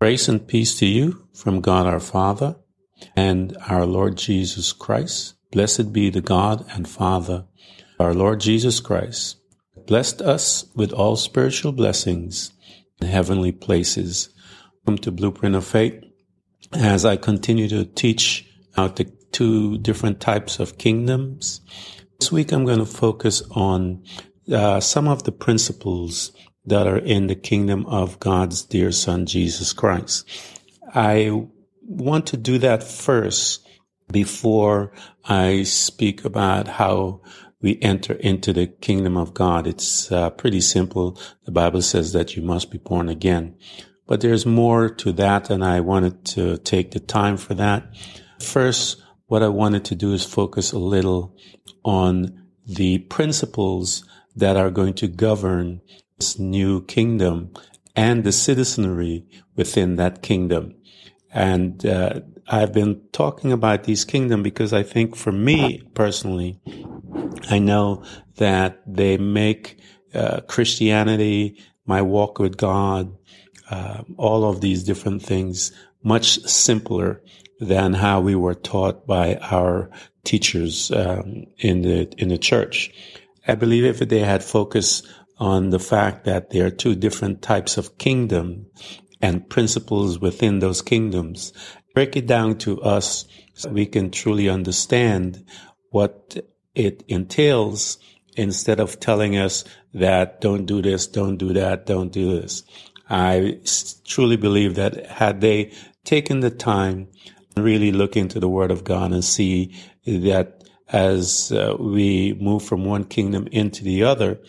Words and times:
Grace 0.00 0.28
and 0.28 0.46
peace 0.46 0.78
to 0.78 0.86
you 0.86 1.26
from 1.34 1.60
God 1.60 1.84
our 1.84 1.98
Father 1.98 2.54
and 3.16 3.56
our 3.66 3.84
Lord 3.84 4.16
Jesus 4.16 4.72
Christ. 4.72 5.34
Blessed 5.50 5.92
be 5.92 6.08
the 6.08 6.20
God 6.20 6.64
and 6.70 6.88
Father, 6.88 7.46
our 7.98 8.14
Lord 8.14 8.38
Jesus 8.38 8.78
Christ, 8.78 9.38
blessed 9.88 10.22
us 10.22 10.66
with 10.76 10.92
all 10.92 11.16
spiritual 11.16 11.72
blessings 11.72 12.52
in 13.00 13.08
heavenly 13.08 13.50
places. 13.50 14.28
Come 14.86 14.98
to 14.98 15.10
Blueprint 15.10 15.56
of 15.56 15.64
Faith 15.64 16.00
as 16.72 17.04
I 17.04 17.16
continue 17.16 17.66
to 17.66 17.84
teach 17.84 18.48
out 18.76 18.94
the 18.94 19.12
two 19.32 19.78
different 19.78 20.20
types 20.20 20.60
of 20.60 20.78
kingdoms. 20.78 21.60
This 22.20 22.30
week 22.30 22.52
I'm 22.52 22.64
going 22.64 22.78
to 22.78 22.86
focus 22.86 23.42
on 23.50 24.04
uh, 24.48 24.78
some 24.78 25.08
of 25.08 25.24
the 25.24 25.32
principles 25.32 26.30
that 26.68 26.86
are 26.86 26.98
in 26.98 27.26
the 27.26 27.34
kingdom 27.34 27.86
of 27.86 28.18
God's 28.20 28.62
dear 28.62 28.92
Son, 28.92 29.26
Jesus 29.26 29.72
Christ. 29.72 30.28
I 30.94 31.46
want 31.82 32.26
to 32.28 32.36
do 32.36 32.58
that 32.58 32.82
first 32.82 33.66
before 34.10 34.92
I 35.24 35.62
speak 35.64 36.24
about 36.24 36.68
how 36.68 37.20
we 37.60 37.78
enter 37.82 38.14
into 38.14 38.52
the 38.52 38.66
kingdom 38.66 39.16
of 39.16 39.34
God. 39.34 39.66
It's 39.66 40.10
uh, 40.12 40.30
pretty 40.30 40.60
simple. 40.60 41.20
The 41.44 41.52
Bible 41.52 41.82
says 41.82 42.12
that 42.12 42.36
you 42.36 42.42
must 42.42 42.70
be 42.70 42.78
born 42.78 43.08
again. 43.08 43.56
But 44.06 44.20
there's 44.20 44.46
more 44.46 44.88
to 44.88 45.12
that, 45.12 45.50
and 45.50 45.62
I 45.62 45.80
wanted 45.80 46.24
to 46.26 46.56
take 46.58 46.92
the 46.92 47.00
time 47.00 47.36
for 47.36 47.54
that. 47.54 47.86
First, 48.40 49.02
what 49.26 49.42
I 49.42 49.48
wanted 49.48 49.84
to 49.86 49.94
do 49.94 50.12
is 50.14 50.24
focus 50.24 50.72
a 50.72 50.78
little 50.78 51.36
on 51.84 52.46
the 52.64 52.98
principles 52.98 54.04
that 54.36 54.56
are 54.56 54.70
going 54.70 54.94
to 54.94 55.08
govern 55.08 55.80
this 56.18 56.38
new 56.38 56.84
kingdom 56.84 57.52
and 57.94 58.24
the 58.24 58.32
citizenry 58.32 59.24
within 59.56 59.96
that 59.96 60.22
kingdom. 60.22 60.74
And 61.32 61.84
uh, 61.86 62.20
I've 62.48 62.72
been 62.72 63.02
talking 63.12 63.52
about 63.52 63.84
these 63.84 64.04
kingdom 64.04 64.42
because 64.42 64.72
I 64.72 64.82
think 64.82 65.16
for 65.16 65.32
me 65.32 65.82
personally, 65.94 66.60
I 67.50 67.58
know 67.58 68.02
that 68.36 68.80
they 68.86 69.16
make 69.16 69.80
uh, 70.14 70.40
Christianity, 70.42 71.62
my 71.86 72.02
walk 72.02 72.38
with 72.38 72.56
God, 72.56 73.16
uh, 73.70 74.02
all 74.16 74.48
of 74.48 74.60
these 74.60 74.82
different 74.84 75.22
things 75.22 75.72
much 76.02 76.40
simpler 76.44 77.22
than 77.60 77.92
how 77.92 78.20
we 78.20 78.34
were 78.34 78.54
taught 78.54 79.06
by 79.06 79.36
our 79.36 79.90
teachers 80.24 80.90
um, 80.92 81.46
in 81.58 81.82
the 81.82 82.08
in 82.16 82.28
the 82.28 82.38
church. 82.38 82.90
I 83.46 83.54
believe 83.54 83.84
if 83.84 83.98
they 83.98 84.20
had 84.20 84.44
focused 84.44 85.08
on 85.38 85.70
the 85.70 85.78
fact 85.78 86.24
that 86.24 86.50
there 86.50 86.66
are 86.66 86.70
two 86.70 86.94
different 86.94 87.42
types 87.42 87.76
of 87.76 87.98
kingdom 87.98 88.66
and 89.20 89.48
principles 89.48 90.18
within 90.18 90.58
those 90.58 90.82
kingdoms, 90.82 91.52
break 91.94 92.16
it 92.16 92.26
down 92.26 92.56
to 92.58 92.80
us 92.82 93.26
so 93.54 93.70
we 93.70 93.86
can 93.86 94.10
truly 94.10 94.48
understand 94.48 95.44
what 95.90 96.36
it 96.74 97.02
entails 97.08 97.98
instead 98.36 98.78
of 98.78 99.00
telling 99.00 99.36
us 99.36 99.64
that 99.94 100.40
don't 100.40 100.66
do 100.66 100.80
this, 100.80 101.06
don't 101.06 101.38
do 101.38 101.52
that, 101.52 101.86
don't 101.86 102.12
do 102.12 102.40
this. 102.40 102.62
I 103.10 103.58
truly 104.04 104.36
believe 104.36 104.76
that 104.76 105.06
had 105.06 105.40
they 105.40 105.72
taken 106.04 106.40
the 106.40 106.50
time 106.50 107.08
and 107.56 107.64
really 107.64 107.90
look 107.90 108.16
into 108.16 108.38
the 108.38 108.48
Word 108.48 108.70
of 108.70 108.84
God 108.84 109.12
and 109.12 109.24
see 109.24 109.74
that 110.06 110.62
as 110.88 111.52
uh, 111.52 111.76
we 111.78 112.34
move 112.34 112.62
from 112.62 112.84
one 112.84 113.04
kingdom 113.04 113.46
into 113.50 113.82
the 113.84 114.04
other, 114.04 114.40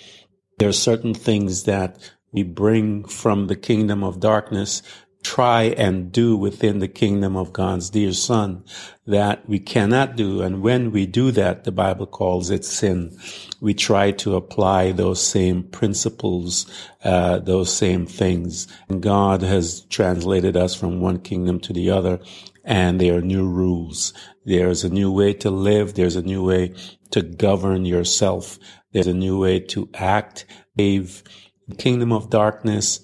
there 0.59 0.69
are 0.69 0.73
certain 0.73 1.13
things 1.13 1.63
that 1.63 1.97
we 2.31 2.43
bring 2.43 3.03
from 3.05 3.47
the 3.47 3.55
kingdom 3.55 4.03
of 4.03 4.19
darkness 4.19 4.83
try 5.23 5.63
and 5.63 6.11
do 6.11 6.35
within 6.37 6.79
the 6.79 6.87
kingdom 6.87 7.35
of 7.35 7.51
God's 7.51 7.89
dear 7.89 8.13
son 8.13 8.63
that 9.05 9.47
we 9.49 9.59
cannot 9.59 10.15
do. 10.15 10.41
And 10.41 10.61
when 10.61 10.91
we 10.91 11.05
do 11.05 11.31
that, 11.31 11.65
the 11.65 11.71
Bible 11.71 12.05
calls 12.05 12.49
it 12.49 12.63
sin. 12.63 13.17
We 13.59 13.73
try 13.73 14.11
to 14.11 14.35
apply 14.35 14.93
those 14.93 15.21
same 15.21 15.63
principles, 15.63 16.65
uh, 17.03 17.39
those 17.39 17.73
same 17.73 18.05
things. 18.05 18.67
And 18.87 19.01
God 19.01 19.41
has 19.41 19.81
translated 19.85 20.55
us 20.55 20.73
from 20.73 21.01
one 21.01 21.19
kingdom 21.19 21.59
to 21.61 21.73
the 21.73 21.89
other. 21.89 22.19
And 22.63 23.01
there 23.01 23.17
are 23.17 23.21
new 23.21 23.47
rules. 23.47 24.13
There's 24.45 24.83
a 24.83 24.89
new 24.89 25.11
way 25.11 25.33
to 25.33 25.49
live. 25.49 25.95
There's 25.95 26.15
a 26.15 26.21
new 26.21 26.45
way 26.45 26.75
to 27.11 27.21
govern 27.21 27.85
yourself. 27.85 28.59
There's 28.91 29.07
a 29.07 29.13
new 29.13 29.39
way 29.39 29.59
to 29.59 29.89
act. 29.93 30.45
The 30.75 31.05
kingdom 31.77 32.11
of 32.11 32.29
darkness 32.29 33.01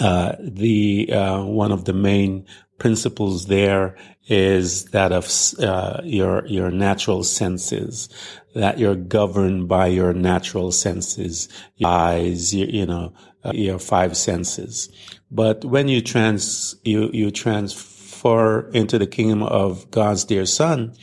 uh, 0.00 0.34
the 0.40 1.12
uh, 1.12 1.44
one 1.44 1.72
of 1.72 1.84
the 1.84 1.92
main 1.92 2.46
principles 2.78 3.46
there 3.46 3.96
is 4.26 4.86
that 4.86 5.12
of 5.12 5.30
uh, 5.60 6.00
your 6.04 6.44
your 6.46 6.70
natural 6.70 7.22
senses 7.22 8.08
that 8.54 8.78
you're 8.78 8.96
governed 8.96 9.68
by 9.68 9.86
your 9.86 10.12
natural 10.12 10.72
senses 10.72 11.48
your 11.76 11.90
eyes 11.90 12.54
your, 12.54 12.68
you 12.68 12.84
know 12.84 13.12
uh, 13.44 13.52
your 13.54 13.78
five 13.78 14.16
senses 14.16 14.90
but 15.30 15.64
when 15.64 15.86
you 15.88 16.00
trans 16.00 16.74
you 16.84 17.08
you 17.12 17.30
transfer 17.30 18.68
into 18.70 18.98
the 18.98 19.06
kingdom 19.06 19.42
of 19.42 19.90
God's 19.90 20.24
dear 20.24 20.46
son 20.46 20.94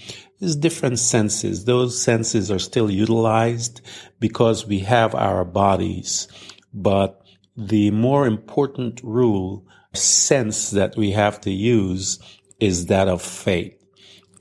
there's 0.44 0.56
different 0.56 1.00
senses 1.00 1.66
those 1.66 2.00
senses 2.00 2.52
are 2.52 2.60
still 2.60 2.92
utilized 2.92 3.82
because 4.20 4.68
we 4.68 4.80
have 4.80 5.16
our 5.16 5.46
bodies 5.46 6.28
but 6.74 7.24
the 7.56 7.92
more 7.92 8.26
important 8.26 9.02
rule, 9.04 9.66
sense 9.94 10.72
that 10.72 10.96
we 10.98 11.12
have 11.12 11.40
to 11.42 11.52
use 11.52 12.20
is 12.60 12.88
that 12.88 13.08
of 13.08 13.22
faith. 13.22 13.80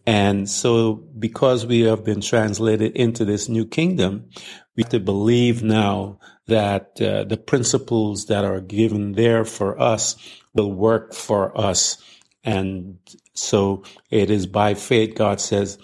And 0.07 0.49
so 0.49 0.95
because 1.19 1.67
we 1.67 1.81
have 1.83 2.05
been 2.05 2.21
translated 2.21 2.97
into 2.97 3.25
this 3.25 3.49
new 3.49 3.67
kingdom, 3.67 4.31
we 4.77 4.83
have 4.83 4.91
to 4.91 5.01
believe 5.01 5.63
now 5.63 6.19
that 6.47 7.01
uh, 7.01 7.25
the 7.25 7.37
principles 7.37 8.27
that 8.27 8.45
are 8.45 8.61
given 8.61 9.13
there 9.13 9.45
for 9.45 9.81
us 9.81 10.17
will 10.55 10.73
work 10.73 11.15
for 11.15 11.57
us. 11.59 11.99
And 12.45 12.99
so 13.35 13.85
it 14.11 14.31
is 14.31 14.47
by 14.47 14.75
faith, 14.75 15.15
God 15.15 15.41
says, 15.41 15.79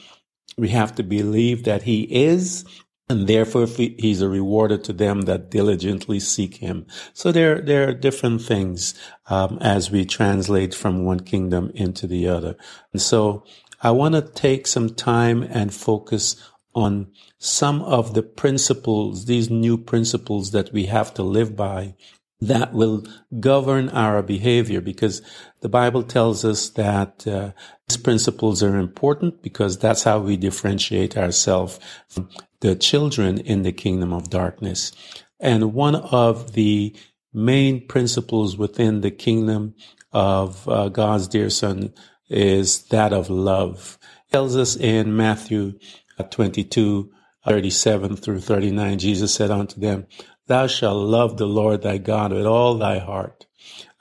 we 0.56 0.68
have 0.70 0.94
to 0.96 1.02
believe 1.02 1.64
that 1.64 1.82
he 1.82 2.02
is 2.02 2.64
and 3.08 3.26
therefore 3.26 3.66
he's 3.66 4.20
a 4.20 4.28
rewarder 4.28 4.76
to 4.76 4.92
them 4.92 5.22
that 5.22 5.50
diligently 5.50 6.20
seek 6.20 6.56
him. 6.56 6.86
So 7.14 7.32
there, 7.32 7.60
there 7.60 7.88
are 7.88 7.94
different 7.94 8.42
things 8.42 8.94
um, 9.28 9.58
as 9.60 9.90
we 9.90 10.04
translate 10.04 10.74
from 10.74 11.04
one 11.04 11.20
kingdom 11.20 11.70
into 11.74 12.06
the 12.06 12.28
other. 12.28 12.56
And 12.92 13.00
so 13.00 13.44
I 13.80 13.92
want 13.92 14.14
to 14.14 14.22
take 14.22 14.66
some 14.66 14.90
time 14.90 15.42
and 15.42 15.72
focus 15.72 16.36
on 16.74 17.10
some 17.38 17.80
of 17.82 18.14
the 18.14 18.22
principles, 18.22 19.24
these 19.24 19.48
new 19.48 19.78
principles 19.78 20.50
that 20.50 20.72
we 20.72 20.86
have 20.86 21.14
to 21.14 21.22
live 21.22 21.56
by 21.56 21.94
that 22.40 22.72
will 22.72 23.04
govern 23.40 23.88
our 23.90 24.22
behavior 24.22 24.80
because 24.80 25.22
the 25.60 25.68
Bible 25.68 26.02
tells 26.02 26.44
us 26.44 26.70
that 26.70 27.26
uh, 27.26 27.50
these 27.88 27.96
principles 27.96 28.62
are 28.62 28.78
important 28.78 29.42
because 29.42 29.78
that's 29.78 30.04
how 30.04 30.20
we 30.20 30.36
differentiate 30.36 31.16
ourselves 31.16 31.80
from 32.08 32.28
the 32.60 32.76
children 32.76 33.38
in 33.38 33.62
the 33.62 33.72
kingdom 33.72 34.12
of 34.12 34.30
darkness. 34.30 34.92
And 35.40 35.74
one 35.74 35.96
of 35.96 36.52
the 36.52 36.94
main 37.32 37.86
principles 37.86 38.56
within 38.56 39.00
the 39.00 39.10
kingdom 39.10 39.74
of 40.12 40.68
uh, 40.68 40.88
God's 40.88 41.28
dear 41.28 41.50
son 41.50 41.92
is 42.28 42.84
that 42.88 43.12
of 43.12 43.30
love. 43.30 43.98
It 44.28 44.32
tells 44.32 44.56
us 44.56 44.76
in 44.76 45.16
Matthew 45.16 45.78
uh, 46.18 46.24
22, 46.24 47.10
37 47.46 48.16
through 48.16 48.40
39, 48.40 48.98
Jesus 48.98 49.34
said 49.34 49.50
unto 49.50 49.80
them, 49.80 50.06
Thou 50.48 50.66
shalt 50.66 51.06
love 51.06 51.36
the 51.36 51.46
Lord 51.46 51.82
thy 51.82 51.98
God 51.98 52.32
with 52.32 52.46
all 52.46 52.76
thy 52.78 52.98
heart, 52.98 53.46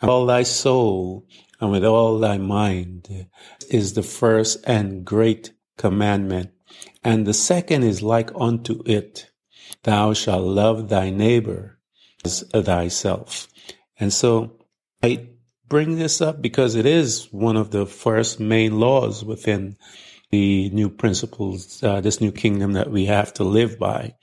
and 0.02 0.10
all 0.10 0.26
thy 0.26 0.44
soul, 0.44 1.28
and 1.60 1.72
with 1.72 1.84
all 1.84 2.20
thy 2.20 2.38
mind, 2.38 3.28
is 3.70 3.94
the 3.94 4.04
first 4.04 4.64
and 4.66 5.06
great 5.06 5.52
commandment. 5.78 6.52
And 7.04 7.28
the 7.28 7.34
second 7.34 7.84
is 7.84 8.02
like 8.02 8.32
unto 8.34 8.82
it. 8.86 9.30
Thou 9.84 10.14
shalt 10.14 10.44
love 10.44 10.90
thy 10.90 11.10
neighbor 11.10 11.80
as 12.24 12.42
thyself. 12.54 13.48
And 14.00 14.14
so 14.14 14.58
I 15.04 15.30
bring 15.68 15.98
this 15.98 16.22
up 16.22 16.42
because 16.42 16.76
it 16.76 16.86
is 16.86 17.28
one 17.32 17.58
of 17.58 17.72
the 17.72 17.86
first 17.86 18.40
main 18.40 18.80
laws 18.80 19.24
within 19.24 19.78
the 20.32 20.70
new 20.70 20.90
principles, 20.90 21.82
uh, 21.84 22.02
this 22.02 22.22
new 22.22 22.32
kingdom 22.32 22.74
that 22.74 22.92
we 22.92 23.06
have 23.06 23.34
to 23.36 23.44
live 23.44 23.78
by. 23.80 24.16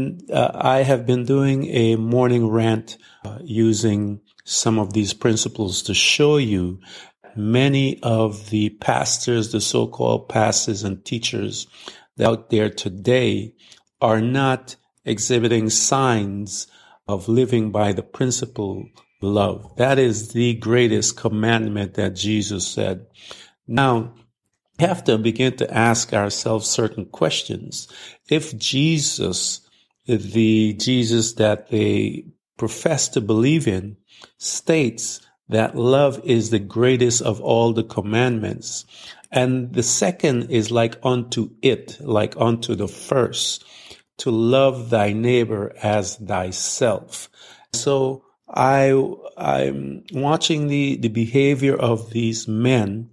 Uh, 0.00 0.50
I 0.54 0.82
have 0.84 1.06
been 1.06 1.24
doing 1.24 1.66
a 1.66 1.96
morning 1.96 2.48
rant 2.48 2.98
uh, 3.24 3.38
using 3.42 4.20
some 4.44 4.78
of 4.78 4.92
these 4.92 5.12
principles 5.12 5.82
to 5.82 5.94
show 5.94 6.36
you 6.36 6.80
many 7.34 8.00
of 8.02 8.50
the 8.50 8.70
pastors, 8.70 9.50
the 9.50 9.60
so-called 9.60 10.28
pastors 10.28 10.84
and 10.84 11.04
teachers 11.04 11.66
out 12.20 12.50
there 12.50 12.70
today 12.70 13.54
are 14.00 14.20
not 14.20 14.76
exhibiting 15.04 15.68
signs 15.68 16.68
of 17.08 17.28
living 17.28 17.72
by 17.72 17.92
the 17.92 18.02
principle 18.02 18.88
love. 19.20 19.74
That 19.76 19.98
is 19.98 20.32
the 20.32 20.54
greatest 20.54 21.16
commandment 21.16 21.94
that 21.94 22.14
Jesus 22.14 22.68
said. 22.68 23.06
Now, 23.66 24.14
we 24.78 24.86
have 24.86 25.02
to 25.04 25.18
begin 25.18 25.56
to 25.56 25.74
ask 25.74 26.12
ourselves 26.12 26.68
certain 26.68 27.06
questions. 27.06 27.88
If 28.30 28.56
Jesus, 28.56 29.67
the 30.08 30.74
Jesus 30.74 31.34
that 31.34 31.68
they 31.70 32.24
profess 32.56 33.08
to 33.10 33.20
believe 33.20 33.68
in, 33.68 33.96
states 34.38 35.20
that 35.48 35.76
love 35.76 36.20
is 36.24 36.50
the 36.50 36.58
greatest 36.58 37.22
of 37.22 37.40
all 37.40 37.72
the 37.72 37.84
commandments, 37.84 38.84
and 39.30 39.72
the 39.72 39.82
second 39.82 40.50
is 40.50 40.70
like 40.70 40.98
unto 41.02 41.50
it, 41.62 41.98
like 42.00 42.34
unto 42.36 42.74
the 42.74 42.88
first, 42.88 43.64
to 44.18 44.30
love 44.30 44.90
thy 44.90 45.12
neighbor 45.12 45.72
as 45.82 46.16
thyself. 46.16 47.30
So 47.72 48.24
I, 48.48 48.90
I'm 49.36 50.04
watching 50.12 50.68
the, 50.68 50.96
the 50.96 51.08
behavior 51.08 51.76
of 51.76 52.10
these 52.10 52.48
men 52.48 53.10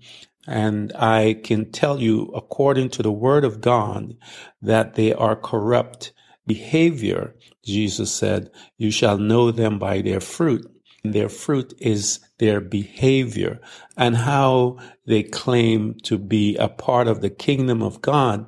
and 0.47 0.93
I 0.95 1.39
can 1.43 1.71
tell 1.71 1.99
you, 1.99 2.31
according 2.35 2.89
to 2.91 3.03
the 3.03 3.11
word 3.11 3.43
of 3.43 3.61
God, 3.61 4.15
that 4.61 4.93
they 4.95 5.13
are 5.13 5.35
corrupt 5.35 6.13
behavior. 6.47 7.35
Jesus 7.63 8.13
said, 8.13 8.51
you 8.77 8.91
shall 8.91 9.17
know 9.17 9.51
them 9.51 9.79
by 9.79 10.01
their 10.01 10.19
fruit. 10.19 10.65
Their 11.03 11.29
fruit 11.29 11.73
is 11.79 12.19
their 12.39 12.59
behavior 12.59 13.59
and 13.95 14.17
how 14.17 14.77
they 15.05 15.23
claim 15.23 15.95
to 16.03 16.17
be 16.17 16.55
a 16.57 16.67
part 16.67 17.07
of 17.07 17.21
the 17.21 17.29
kingdom 17.29 17.83
of 17.83 18.01
God. 18.01 18.47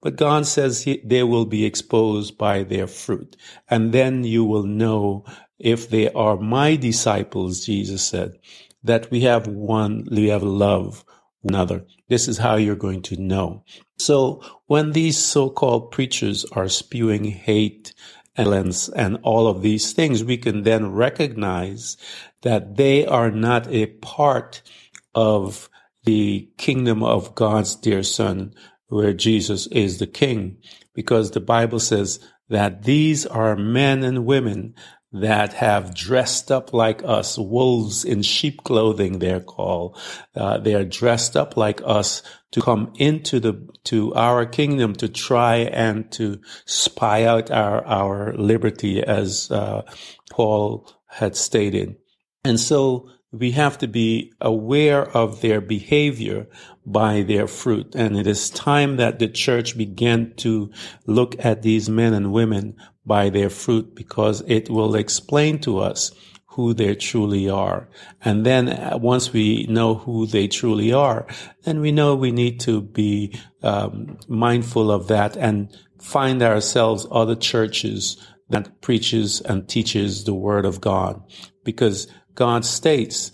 But 0.00 0.16
God 0.16 0.46
says 0.46 0.82
he, 0.82 1.02
they 1.04 1.22
will 1.22 1.44
be 1.44 1.64
exposed 1.64 2.38
by 2.38 2.62
their 2.62 2.86
fruit. 2.86 3.36
And 3.68 3.92
then 3.92 4.24
you 4.24 4.44
will 4.44 4.62
know 4.62 5.24
if 5.58 5.90
they 5.90 6.10
are 6.12 6.36
my 6.36 6.76
disciples, 6.76 7.66
Jesus 7.66 8.06
said, 8.06 8.38
that 8.84 9.10
we 9.10 9.22
have 9.22 9.46
one, 9.48 10.06
we 10.10 10.28
have 10.28 10.44
love 10.44 11.04
another. 11.42 11.84
This 12.08 12.28
is 12.28 12.38
how 12.38 12.56
you're 12.56 12.76
going 12.76 13.02
to 13.02 13.16
know. 13.20 13.64
So 13.98 14.42
when 14.66 14.92
these 14.92 15.18
so-called 15.18 15.90
preachers 15.90 16.44
are 16.52 16.68
spewing 16.68 17.24
hate 17.24 17.94
violence 18.36 18.88
and 18.88 19.18
all 19.22 19.46
of 19.48 19.62
these 19.62 19.92
things, 19.92 20.22
we 20.22 20.36
can 20.36 20.62
then 20.62 20.92
recognize 20.92 21.96
that 22.42 22.76
they 22.76 23.04
are 23.04 23.30
not 23.30 23.66
a 23.68 23.86
part 23.86 24.62
of 25.14 25.68
the 26.04 26.48
kingdom 26.56 27.02
of 27.02 27.34
God's 27.34 27.74
dear 27.74 28.02
son, 28.02 28.54
where 28.86 29.12
Jesus 29.12 29.66
is 29.66 29.98
the 29.98 30.06
king, 30.06 30.58
because 30.94 31.32
the 31.32 31.40
Bible 31.40 31.80
says 31.80 32.20
that 32.48 32.84
these 32.84 33.26
are 33.26 33.56
men 33.56 34.04
and 34.04 34.24
women 34.24 34.74
that 35.12 35.54
have 35.54 35.94
dressed 35.94 36.52
up 36.52 36.72
like 36.72 37.02
us, 37.02 37.38
wolves 37.38 38.04
in 38.04 38.22
sheep 38.22 38.62
clothing, 38.64 39.18
they're 39.18 39.40
called. 39.40 39.98
Uh, 40.34 40.58
they 40.58 40.74
are 40.74 40.84
dressed 40.84 41.36
up 41.36 41.56
like 41.56 41.80
us 41.84 42.22
to 42.50 42.60
come 42.60 42.92
into 42.96 43.40
the, 43.40 43.68
to 43.84 44.14
our 44.14 44.44
kingdom 44.44 44.94
to 44.94 45.08
try 45.08 45.56
and 45.56 46.10
to 46.12 46.40
spy 46.66 47.24
out 47.24 47.50
our, 47.50 47.84
our 47.86 48.34
liberty 48.36 49.02
as, 49.02 49.50
uh, 49.50 49.82
Paul 50.30 50.90
had 51.06 51.36
stated. 51.36 51.96
And 52.44 52.60
so 52.60 53.10
we 53.32 53.50
have 53.52 53.78
to 53.78 53.88
be 53.88 54.32
aware 54.40 55.04
of 55.16 55.40
their 55.40 55.60
behavior 55.60 56.46
by 56.86 57.22
their 57.22 57.46
fruit. 57.46 57.94
And 57.94 58.16
it 58.16 58.26
is 58.26 58.48
time 58.50 58.96
that 58.96 59.18
the 59.18 59.28
church 59.28 59.76
began 59.76 60.32
to 60.36 60.70
look 61.06 61.36
at 61.44 61.62
these 61.62 61.90
men 61.90 62.14
and 62.14 62.32
women 62.32 62.76
by 63.04 63.28
their 63.28 63.50
fruit 63.50 63.94
because 63.94 64.42
it 64.46 64.70
will 64.70 64.94
explain 64.94 65.58
to 65.60 65.78
us 65.78 66.12
who 66.46 66.74
they 66.74 66.94
truly 66.94 67.48
are. 67.48 67.88
And 68.24 68.44
then 68.44 68.68
uh, 68.68 68.98
once 69.00 69.32
we 69.32 69.66
know 69.68 69.94
who 69.94 70.26
they 70.26 70.48
truly 70.48 70.92
are, 70.92 71.26
then 71.64 71.80
we 71.80 71.92
know 71.92 72.14
we 72.14 72.32
need 72.32 72.60
to 72.60 72.80
be 72.80 73.38
um, 73.62 74.18
mindful 74.26 74.90
of 74.90 75.08
that 75.08 75.36
and 75.36 75.76
find 76.00 76.42
ourselves 76.42 77.06
other 77.10 77.36
churches 77.36 78.16
that 78.48 78.80
preaches 78.80 79.40
and 79.42 79.68
teaches 79.68 80.24
the 80.24 80.34
word 80.34 80.64
of 80.64 80.80
God 80.80 81.22
because 81.64 82.08
God 82.38 82.64
states 82.64 83.32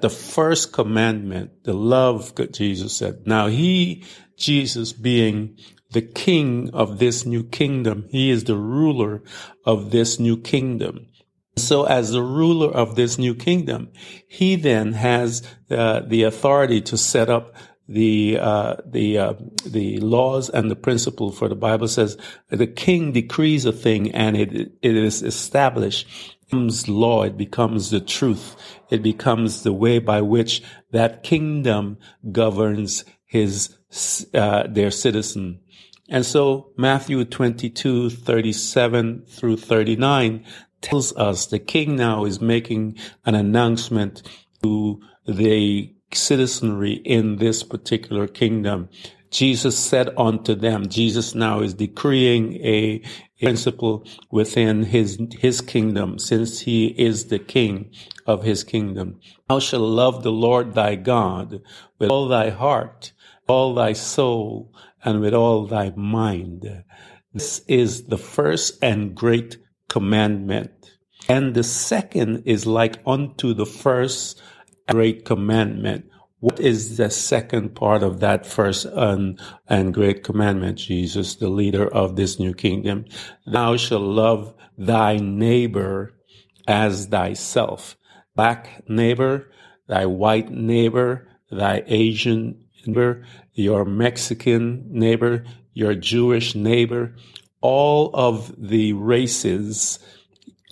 the 0.00 0.10
first 0.10 0.72
commandment, 0.72 1.62
the 1.62 1.72
love 1.72 2.34
that 2.34 2.52
Jesus 2.52 2.96
said. 2.96 3.24
Now 3.24 3.46
he, 3.46 4.04
Jesus 4.36 4.92
being 4.92 5.56
the 5.92 6.02
king 6.02 6.68
of 6.72 6.98
this 6.98 7.24
new 7.24 7.44
kingdom. 7.44 8.06
He 8.10 8.28
is 8.28 8.42
the 8.42 8.56
ruler 8.56 9.22
of 9.64 9.92
this 9.92 10.18
new 10.18 10.36
kingdom. 10.36 11.06
So 11.58 11.84
as 11.84 12.10
the 12.10 12.22
ruler 12.22 12.72
of 12.72 12.96
this 12.96 13.18
new 13.18 13.36
kingdom, 13.36 13.92
he 14.26 14.56
then 14.56 14.94
has 14.94 15.46
uh, 15.70 16.00
the 16.00 16.24
authority 16.24 16.80
to 16.80 16.96
set 16.96 17.30
up 17.30 17.54
the 17.86 18.36
uh, 18.40 18.76
the 18.84 19.18
uh, 19.18 19.34
the 19.64 20.00
laws 20.00 20.48
and 20.48 20.68
the 20.68 20.76
principle 20.76 21.30
for 21.30 21.48
the 21.48 21.54
Bible 21.56 21.86
says 21.88 22.16
the 22.48 22.66
king 22.66 23.12
decrees 23.12 23.64
a 23.64 23.72
thing 23.72 24.12
and 24.12 24.36
it 24.36 24.72
it 24.80 24.96
is 24.96 25.22
established 25.22 26.06
becomes 26.50 26.88
law 26.88 27.22
it 27.22 27.36
becomes 27.36 27.90
the 27.90 28.00
truth 28.00 28.56
it 28.90 29.02
becomes 29.02 29.62
the 29.62 29.72
way 29.72 29.98
by 30.00 30.20
which 30.20 30.62
that 30.90 31.22
kingdom 31.22 31.96
governs 32.32 33.04
his 33.24 33.76
uh, 34.34 34.64
their 34.68 34.90
citizen 34.90 35.60
and 36.12 36.26
so 36.26 36.72
Matthew 36.76 37.24
22, 37.24 38.10
37 38.10 39.26
through 39.28 39.56
39 39.58 40.44
tells 40.80 41.16
us 41.16 41.46
the 41.46 41.60
king 41.60 41.94
now 41.94 42.24
is 42.24 42.40
making 42.40 42.96
an 43.24 43.36
announcement 43.36 44.22
to 44.60 45.00
the 45.26 45.94
citizenry 46.12 46.94
in 47.04 47.36
this 47.36 47.62
particular 47.62 48.26
kingdom. 48.26 48.88
Jesus 49.30 49.78
said 49.78 50.10
unto 50.16 50.54
them, 50.54 50.88
Jesus 50.88 51.34
now 51.34 51.60
is 51.60 51.74
decreeing 51.74 52.54
a, 52.56 53.02
principle 53.40 54.04
within 54.30 54.82
his, 54.82 55.18
his 55.38 55.60
kingdom 55.60 56.18
since 56.18 56.60
he 56.60 56.88
is 56.88 57.26
the 57.26 57.38
king 57.38 57.90
of 58.26 58.42
his 58.42 58.62
kingdom. 58.64 59.18
Thou 59.48 59.58
shalt 59.58 59.82
love 59.82 60.22
the 60.22 60.32
Lord 60.32 60.74
thy 60.74 60.94
God 60.96 61.62
with 61.98 62.10
all 62.10 62.28
thy 62.28 62.50
heart, 62.50 63.12
all 63.48 63.74
thy 63.74 63.94
soul, 63.94 64.72
and 65.04 65.20
with 65.20 65.34
all 65.34 65.66
thy 65.66 65.90
mind. 65.96 66.84
This 67.32 67.62
is 67.66 68.04
the 68.04 68.18
first 68.18 68.78
and 68.82 69.14
great 69.14 69.56
commandment. 69.88 70.72
And 71.28 71.54
the 71.54 71.64
second 71.64 72.42
is 72.46 72.66
like 72.66 72.98
unto 73.06 73.54
the 73.54 73.66
first 73.66 74.42
great 74.88 75.24
commandment. 75.24 76.09
What 76.40 76.58
is 76.58 76.96
the 76.96 77.10
second 77.10 77.74
part 77.74 78.02
of 78.02 78.20
that 78.20 78.46
first 78.46 78.86
and, 78.86 79.38
and 79.68 79.92
great 79.92 80.24
commandment, 80.24 80.78
Jesus, 80.78 81.34
the 81.34 81.50
leader 81.50 81.86
of 81.86 82.16
this 82.16 82.40
new 82.40 82.54
kingdom? 82.54 83.04
Thou 83.46 83.76
shalt 83.76 84.02
love 84.02 84.54
thy 84.78 85.18
neighbor 85.18 86.14
as 86.66 87.06
thyself. 87.06 87.98
Black 88.34 88.88
neighbor, 88.88 89.50
thy 89.86 90.06
white 90.06 90.50
neighbor, 90.50 91.28
thy 91.50 91.82
Asian 91.86 92.64
neighbor, 92.86 93.26
your 93.52 93.84
Mexican 93.84 94.86
neighbor, 94.88 95.44
your 95.74 95.94
Jewish 95.94 96.54
neighbor, 96.54 97.16
all 97.60 98.10
of 98.14 98.54
the 98.56 98.94
races, 98.94 99.98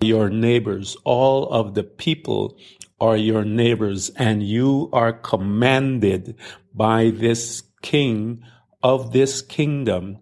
your 0.01 0.31
neighbors, 0.31 0.97
all 1.05 1.47
of 1.51 1.75
the 1.75 1.83
people 1.83 2.57
are 3.01 3.17
your 3.17 3.45
neighbors, 3.45 4.11
and 4.17 4.43
you 4.43 4.91
are 4.93 5.13
commanded 5.13 6.37
by 6.75 7.11
this 7.11 7.63
king 7.83 8.43
of 8.83 9.13
this 9.13 9.43
kingdom, 9.43 10.19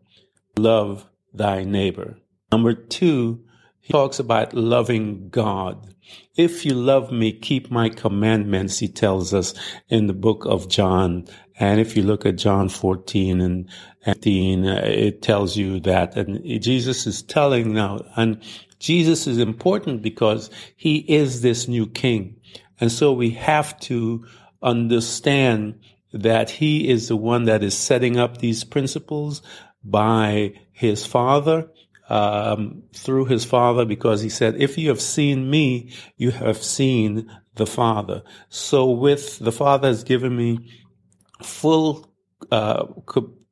love 0.56 1.06
thy 1.33 1.64
neighbor. 1.64 2.18
Number 2.52 2.75
two, 2.75 3.45
he 3.80 3.92
talks 3.92 4.18
about 4.18 4.54
loving 4.54 5.28
God. 5.28 5.95
If 6.37 6.64
you 6.64 6.75
love 6.75 7.12
me, 7.12 7.33
keep 7.33 7.71
my 7.71 7.88
commandments, 7.88 8.78
he 8.78 8.88
tells 8.88 9.35
us 9.35 9.54
in 9.88 10.06
the 10.06 10.12
book 10.12 10.45
of 10.47 10.68
John. 10.68 11.26
And 11.59 11.80
if 11.80 11.97
you 11.97 12.02
look 12.02 12.26
at 12.26 12.37
John 12.37 12.68
14 12.68 13.40
and 13.40 13.68
15, 14.04 14.66
uh, 14.66 14.80
it 14.85 15.23
tells 15.23 15.56
you 15.56 15.80
that. 15.80 16.16
And 16.16 16.45
Jesus 16.62 17.06
is 17.06 17.23
telling 17.23 17.73
now, 17.73 18.00
and 18.16 18.42
Jesus 18.78 19.26
is 19.26 19.38
important 19.38 20.02
because 20.02 20.50
he 20.76 20.99
is 20.99 21.40
this 21.42 21.66
new 21.66 21.87
king. 21.87 22.36
And 22.80 22.92
so 22.92 23.12
we 23.12 23.30
have 23.30 23.78
to 23.80 24.26
understand 24.62 25.80
that 26.12 26.50
he 26.50 26.88
is 26.88 27.09
the 27.09 27.16
one 27.16 27.45
that 27.45 27.62
is 27.62 27.76
setting 27.76 28.16
up 28.16 28.38
these 28.38 28.64
principles 28.64 29.42
by 29.85 30.54
his 30.73 31.06
father, 31.06 31.71
um, 32.09 32.83
through 32.95 33.26
his 33.26 33.45
father, 33.45 33.85
because 33.85 34.23
he 34.23 34.28
said, 34.28 34.56
if 34.61 34.78
you 34.78 34.88
have 34.88 35.00
seen 35.00 35.50
me, 35.50 35.92
you 36.16 36.30
have 36.30 36.62
seen 36.62 37.30
the 37.54 37.66
father. 37.66 38.23
So 38.49 38.90
with 38.90 39.38
the 39.38 39.52
father 39.52 39.88
has 39.88 40.04
given 40.04 40.37
me 40.37 40.71
full, 41.42 42.12
uh, 42.50 42.87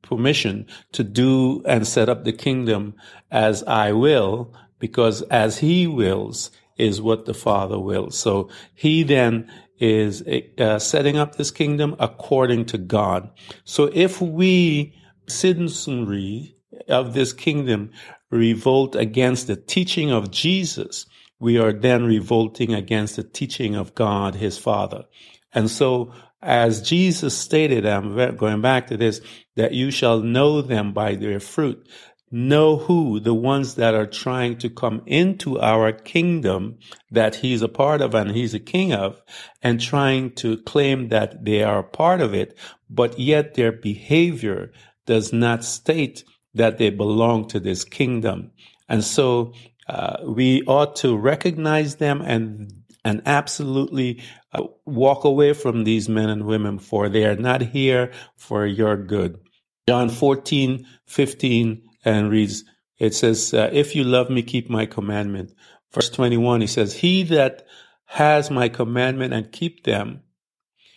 permission 0.01 0.67
to 0.91 1.03
do 1.03 1.63
and 1.65 1.87
set 1.87 2.09
up 2.09 2.23
the 2.23 2.31
kingdom 2.31 2.93
as 3.31 3.63
I 3.63 3.91
will, 3.91 4.53
because 4.79 5.23
as 5.23 5.57
he 5.57 5.87
wills, 5.87 6.51
is 6.77 7.01
what 7.01 7.25
the 7.25 7.33
Father 7.33 7.79
wills. 7.79 8.17
So 8.17 8.49
he 8.73 9.03
then 9.03 9.51
is 9.79 10.23
uh, 10.57 10.79
setting 10.79 11.17
up 11.17 11.35
this 11.35 11.51
kingdom 11.51 11.95
according 11.99 12.65
to 12.65 12.77
God. 12.77 13.29
So 13.63 13.89
if 13.93 14.21
we, 14.21 14.95
citizenry 15.27 16.55
of 16.87 17.13
this 17.13 17.33
kingdom, 17.33 17.91
revolt 18.31 18.95
against 18.95 19.47
the 19.47 19.55
teaching 19.55 20.11
of 20.11 20.31
Jesus, 20.31 21.05
we 21.39 21.57
are 21.57 21.73
then 21.73 22.05
revolting 22.05 22.73
against 22.73 23.15
the 23.17 23.23
teaching 23.23 23.75
of 23.75 23.95
God, 23.95 24.35
his 24.35 24.57
Father. 24.57 25.05
And 25.53 25.69
so 25.69 26.13
as 26.41 26.81
Jesus 26.81 27.37
stated, 27.37 27.85
I'm 27.85 28.15
going 28.37 28.61
back 28.61 28.87
to 28.87 28.97
this, 28.97 29.19
that 29.55 29.73
you 29.73 29.89
shall 29.91 30.19
know 30.19 30.61
them 30.61 30.93
by 30.93 31.15
their 31.15 31.39
fruit 31.39 31.87
know 32.31 32.77
who 32.77 33.19
the 33.19 33.33
ones 33.33 33.75
that 33.75 33.93
are 33.93 34.07
trying 34.07 34.57
to 34.57 34.69
come 34.69 35.01
into 35.05 35.59
our 35.59 35.91
kingdom 35.91 36.77
that 37.11 37.35
he's 37.35 37.61
a 37.61 37.67
part 37.67 38.01
of 38.01 38.15
and 38.15 38.31
he's 38.31 38.53
a 38.53 38.59
king 38.59 38.93
of 38.93 39.21
and 39.61 39.79
trying 39.79 40.31
to 40.31 40.57
claim 40.63 41.09
that 41.09 41.45
they 41.45 41.63
are 41.63 41.79
a 41.79 41.83
part 41.83 42.21
of 42.21 42.33
it, 42.33 42.57
but 42.89 43.19
yet 43.19 43.53
their 43.53 43.71
behavior 43.71 44.71
does 45.05 45.31
not 45.31 45.63
state 45.63 46.23
that 46.53 46.77
they 46.77 46.89
belong 46.89 47.47
to 47.47 47.59
this 47.59 47.83
kingdom. 47.83 48.51
And 48.89 49.03
so 49.03 49.53
uh, 49.87 50.17
we 50.25 50.63
ought 50.63 50.95
to 50.97 51.15
recognize 51.17 51.95
them 51.95 52.21
and 52.21 52.71
and 53.03 53.21
absolutely 53.27 54.23
uh, 54.51 54.63
walk 54.83 55.25
away 55.25 55.53
from 55.53 55.83
these 55.83 56.09
men 56.09 56.27
and 56.27 56.47
women 56.47 56.79
for 56.79 57.07
they 57.07 57.23
are 57.23 57.35
not 57.35 57.61
here 57.61 58.11
for 58.35 58.65
your 58.65 58.97
good. 58.97 59.39
John 59.87 60.09
14, 60.09 60.87
15 61.05 61.84
and 62.05 62.29
reads, 62.29 62.63
it 62.97 63.13
says, 63.13 63.53
uh, 63.53 63.69
if 63.73 63.95
you 63.95 64.03
love 64.03 64.29
me, 64.29 64.43
keep 64.43 64.69
my 64.69 64.85
commandment. 64.85 65.51
Verse 65.93 66.09
21, 66.09 66.61
he 66.61 66.67
says, 66.67 66.93
he 66.93 67.23
that 67.23 67.65
has 68.05 68.49
my 68.51 68.69
commandment 68.69 69.33
and 69.33 69.51
keep 69.51 69.83
them, 69.83 70.21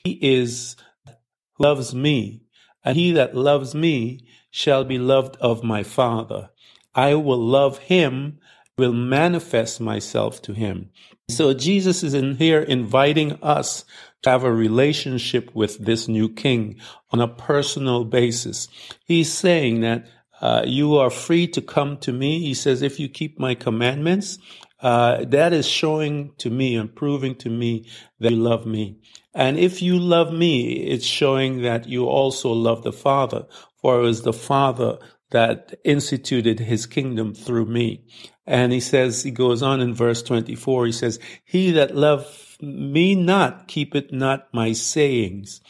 he 0.04 0.12
is 0.20 0.76
loves 1.58 1.94
me, 1.94 2.42
and 2.84 2.96
he 2.96 3.12
that 3.12 3.34
loves 3.34 3.74
me 3.74 4.20
shall 4.50 4.84
be 4.84 4.98
loved 4.98 5.36
of 5.40 5.64
my 5.64 5.82
Father. 5.82 6.50
I 6.94 7.14
will 7.14 7.38
love 7.38 7.78
him, 7.78 8.38
will 8.76 8.92
manifest 8.92 9.80
myself 9.80 10.40
to 10.42 10.52
him. 10.52 10.90
So 11.28 11.52
Jesus 11.52 12.02
is 12.02 12.14
in 12.14 12.36
here 12.36 12.60
inviting 12.60 13.32
us 13.42 13.84
to 14.22 14.30
have 14.30 14.44
a 14.44 14.52
relationship 14.52 15.54
with 15.54 15.78
this 15.78 16.08
new 16.08 16.28
king 16.28 16.80
on 17.10 17.20
a 17.20 17.28
personal 17.28 18.04
basis. 18.04 18.68
He's 19.04 19.32
saying 19.32 19.80
that 19.82 20.06
uh, 20.40 20.62
you 20.64 20.96
are 20.96 21.10
free 21.10 21.46
to 21.48 21.60
come 21.60 21.96
to 21.98 22.12
me. 22.12 22.40
He 22.40 22.54
says, 22.54 22.82
if 22.82 23.00
you 23.00 23.08
keep 23.08 23.38
my 23.38 23.54
commandments, 23.54 24.38
uh, 24.80 25.24
that 25.24 25.52
is 25.52 25.66
showing 25.66 26.32
to 26.38 26.50
me 26.50 26.76
and 26.76 26.94
proving 26.94 27.34
to 27.36 27.50
me 27.50 27.88
that 28.20 28.30
you 28.30 28.36
love 28.36 28.66
me. 28.66 28.98
And 29.34 29.58
if 29.58 29.82
you 29.82 29.98
love 29.98 30.32
me, 30.32 30.86
it's 30.86 31.04
showing 31.04 31.62
that 31.62 31.88
you 31.88 32.06
also 32.06 32.52
love 32.52 32.82
the 32.82 32.92
Father, 32.92 33.46
for 33.80 33.98
it 33.98 34.02
was 34.02 34.22
the 34.22 34.32
Father 34.32 34.98
that 35.30 35.74
instituted 35.84 36.60
his 36.60 36.86
kingdom 36.86 37.34
through 37.34 37.66
me. 37.66 38.04
And 38.46 38.72
he 38.72 38.80
says, 38.80 39.22
he 39.22 39.30
goes 39.30 39.62
on 39.62 39.80
in 39.80 39.94
verse 39.94 40.22
24, 40.22 40.86
he 40.86 40.92
says, 40.92 41.18
he 41.44 41.72
that 41.72 41.94
love 41.94 42.56
me 42.60 43.14
not, 43.14 43.68
keepeth 43.68 44.10
not 44.10 44.48
my 44.52 44.72
sayings. 44.72 45.60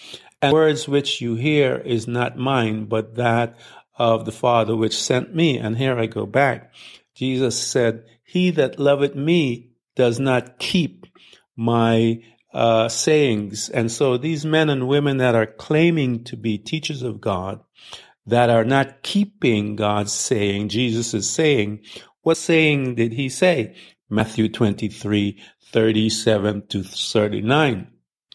And 0.41 0.53
words 0.53 0.87
which 0.87 1.21
you 1.21 1.35
hear 1.35 1.77
is 1.77 2.07
not 2.07 2.39
mine, 2.39 2.85
but 2.85 3.17
that 3.17 3.59
of 3.99 4.25
the 4.25 4.33
Father 4.33 4.77
which 4.77 4.97
sent 4.97 5.35
me. 5.35 5.59
And 5.59 5.77
here 5.77 5.99
I 5.99 6.07
go 6.07 6.25
back. 6.25 6.73
Jesus 7.15 7.59
said, 7.59 8.05
He 8.23 8.51
that 8.53 8.79
loveth 8.79 9.15
me 9.15 9.71
does 9.97 10.21
not 10.21 10.59
keep 10.59 11.07
my 11.57 12.23
uh, 12.55 12.89
sayings. 12.89 13.69
And 13.69 13.91
so 13.91 14.17
these 14.17 14.47
men 14.47 14.71
and 14.71 14.89
women 14.89 15.19
that 15.19 15.35
are 15.35 15.47
claiming 15.47 16.25
to 16.25 16.37
be 16.37 16.59
teachers 16.59 17.03
of 17.03 17.21
God, 17.21 17.61
that 18.27 18.51
are 18.51 18.65
not 18.65 19.03
keeping 19.03 19.75
God's 19.75 20.13
saying, 20.13 20.69
Jesus 20.69 21.15
is 21.15 21.29
saying, 21.29 21.81
what 22.23 22.37
saying 22.37 22.95
did 22.95 23.13
he 23.13 23.29
say? 23.29 23.75
Matthew 24.11 24.49
23, 24.49 25.43
37 25.73 26.67
to 26.69 26.83
39. 26.83 27.89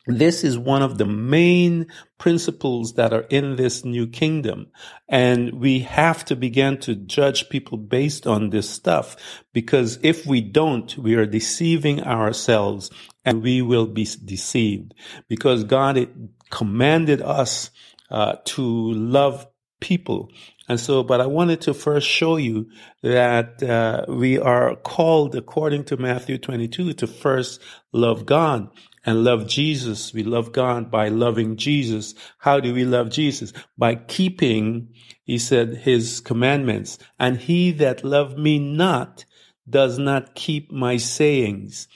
This 0.06 0.44
is 0.44 0.58
one 0.58 0.82
of 0.82 0.98
the 0.98 1.06
main 1.06 1.88
principles 2.18 2.96
that 2.96 3.14
are 3.14 3.26
in 3.30 3.56
this 3.56 3.86
new 3.86 4.08
kingdom. 4.08 4.68
And 5.08 5.62
we 5.62 5.80
have 5.80 6.26
to 6.26 6.36
begin 6.36 6.78
to 6.80 6.96
judge 6.96 7.50
people 7.50 7.78
based 7.78 8.28
on 8.28 8.50
this 8.50 8.70
stuff 8.70 9.16
because 9.54 10.00
if 10.04 10.26
we 10.26 10.42
don't, 10.42 10.98
we 10.98 11.16
are 11.16 11.26
deceiving 11.26 12.04
ourselves 12.04 12.92
and 13.24 13.42
we 13.42 13.62
will 13.62 13.88
be 13.88 14.06
deceived 14.26 14.94
because 15.30 15.64
God 15.64 16.10
commanded 16.50 17.22
us 17.22 17.72
uh, 18.12 18.36
to 18.46 18.92
love 18.92 19.48
people. 19.80 20.30
And 20.68 20.80
so, 20.80 21.04
but 21.04 21.22
I 21.22 21.28
wanted 21.28 21.62
to 21.62 21.74
first 21.74 22.08
show 22.08 22.36
you 22.38 22.70
that 23.02 23.64
uh, 23.64 24.06
we 24.08 24.38
are 24.38 24.76
called, 24.76 25.36
according 25.36 25.86
to 25.86 25.98
Matthew 25.98 26.38
22, 26.38 26.94
to 26.94 27.08
first 27.08 27.62
love 27.94 28.26
God 28.26 28.70
and 29.06 29.24
love 29.24 29.48
Jesus. 29.48 30.14
We 30.14 30.24
love 30.24 30.52
God 30.52 30.90
by 30.90 31.10
loving 31.10 31.58
Jesus. 31.58 32.16
How 32.38 32.60
do 32.60 32.74
we 32.74 32.86
love 32.86 33.10
Jesus? 33.10 33.54
By 33.78 33.96
keeping, 33.96 34.94
he 35.24 35.38
said, 35.38 35.78
his 35.78 36.20
commandments. 36.20 36.98
And 37.20 37.38
he 37.38 37.72
that 37.74 38.04
love 38.04 38.38
me 38.38 38.60
not 38.60 39.26
does 39.70 39.98
not 39.98 40.36
keep 40.36 40.72
my 40.72 40.98
sayings. 40.98 41.88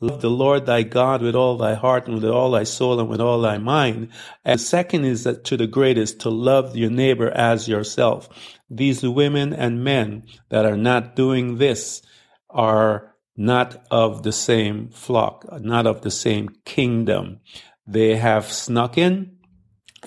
Love 0.00 0.20
the 0.20 0.30
Lord 0.30 0.66
thy 0.66 0.82
God 0.82 1.22
with 1.22 1.34
all 1.34 1.56
thy 1.56 1.74
heart 1.74 2.06
and 2.06 2.16
with 2.16 2.24
all 2.30 2.50
thy 2.50 2.64
soul 2.64 3.00
and 3.00 3.08
with 3.08 3.20
all 3.20 3.40
thy 3.40 3.56
mind. 3.56 4.08
And 4.44 4.60
second 4.60 5.04
is 5.04 5.24
that 5.24 5.44
to 5.44 5.56
the 5.56 5.66
greatest, 5.66 6.20
to 6.20 6.30
love 6.30 6.76
your 6.76 6.90
neighbor 6.90 7.30
as 7.30 7.68
yourself. 7.68 8.28
These 8.68 9.02
women 9.02 9.54
and 9.54 9.84
men 9.84 10.24
that 10.50 10.66
are 10.66 10.76
not 10.76 11.16
doing 11.16 11.56
this 11.56 12.02
are 12.50 13.13
not 13.36 13.84
of 13.90 14.22
the 14.22 14.32
same 14.32 14.88
flock, 14.88 15.44
not 15.60 15.86
of 15.86 16.02
the 16.02 16.10
same 16.10 16.48
kingdom. 16.64 17.40
They 17.86 18.16
have 18.16 18.50
snuck 18.50 18.96
in, 18.96 19.36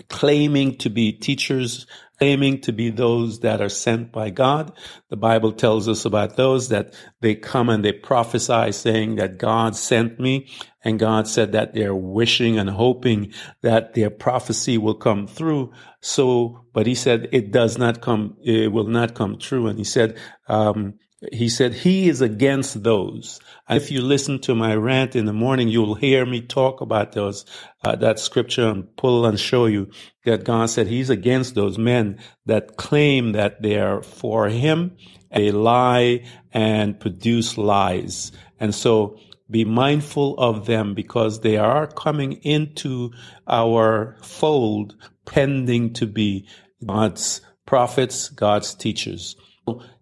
claiming 0.10 0.78
to 0.78 0.90
be 0.90 1.12
teachers 1.12 1.86
claiming 2.18 2.60
to 2.62 2.72
be 2.72 2.90
those 2.90 3.42
that 3.42 3.62
are 3.62 3.70
sent 3.70 4.12
by 4.12 4.30
God. 4.30 4.72
The 5.10 5.18
Bible 5.18 5.52
tells 5.52 5.88
us 5.88 6.06
about 6.06 6.36
those 6.36 6.70
that 6.70 6.94
they 7.22 7.36
come 7.36 7.70
and 7.70 7.86
they 7.86 7.92
prophesy 7.92 8.72
saying 8.72 9.16
that 9.16 9.38
God 9.38 9.76
sent 9.76 10.20
me. 10.20 10.50
And 10.84 11.00
God 11.00 11.28
said 11.28 11.52
that 11.52 11.74
they're 11.74 11.96
wishing 11.96 12.58
and 12.58 12.70
hoping 12.70 13.34
that 13.62 13.94
their 13.94 14.10
prophecy 14.10 14.78
will 14.78 14.96
come 14.96 15.28
through. 15.28 15.74
So, 16.02 16.66
but 16.74 16.88
he 16.88 16.96
said 16.96 17.30
it 17.32 17.52
does 17.52 17.78
not 17.78 18.02
come, 18.02 18.38
it 18.42 18.72
will 18.72 18.88
not 18.88 19.14
come 19.14 19.38
true. 19.38 19.68
And 19.68 19.78
he 19.78 19.84
said, 19.84 20.18
um, 20.48 20.96
he 21.32 21.50
said 21.50 21.74
he 21.74 22.10
is 22.10 22.22
against 22.22 22.84
those. 22.84 23.40
If 23.68 23.90
you 23.90 24.02
listen 24.02 24.40
to 24.42 24.54
my 24.54 24.76
rant 24.76 25.16
in 25.16 25.26
the 25.26 25.34
morning, 25.34 25.68
you'll 25.68 25.96
hear 25.96 26.26
me 26.26 26.42
talk 26.42 26.80
about 26.80 27.14
those, 27.14 27.44
uh, 27.84 27.96
that 27.96 28.20
scripture 28.20 28.68
and 28.68 28.96
pull 28.98 29.26
and 29.26 29.40
show 29.40 29.66
you 29.66 29.90
that 30.26 30.44
God 30.44 30.70
said 30.70 30.88
he's 30.88 31.10
against 31.10 31.56
those 31.56 31.78
men 31.78 32.20
that 32.46 32.78
claim 32.78 33.32
that 33.32 33.62
they 33.64 33.80
are 33.80 34.04
for 34.04 34.48
him. 34.48 34.96
They 35.32 35.52
lie 35.52 36.26
and 36.54 37.00
produce 37.00 37.58
lies. 37.58 38.32
And 38.60 38.74
so 38.76 39.20
be 39.50 39.66
mindful 39.66 40.38
of 40.38 40.68
them 40.68 40.94
because 40.94 41.40
they 41.40 41.58
are 41.58 41.88
coming 41.88 42.34
into 42.44 43.12
our 43.48 44.18
fold 44.22 44.96
pending 45.26 45.94
to 45.94 46.06
be 46.06 46.48
God's 46.86 47.42
prophets, 47.66 48.30
God's 48.30 48.76
teachers 48.76 49.36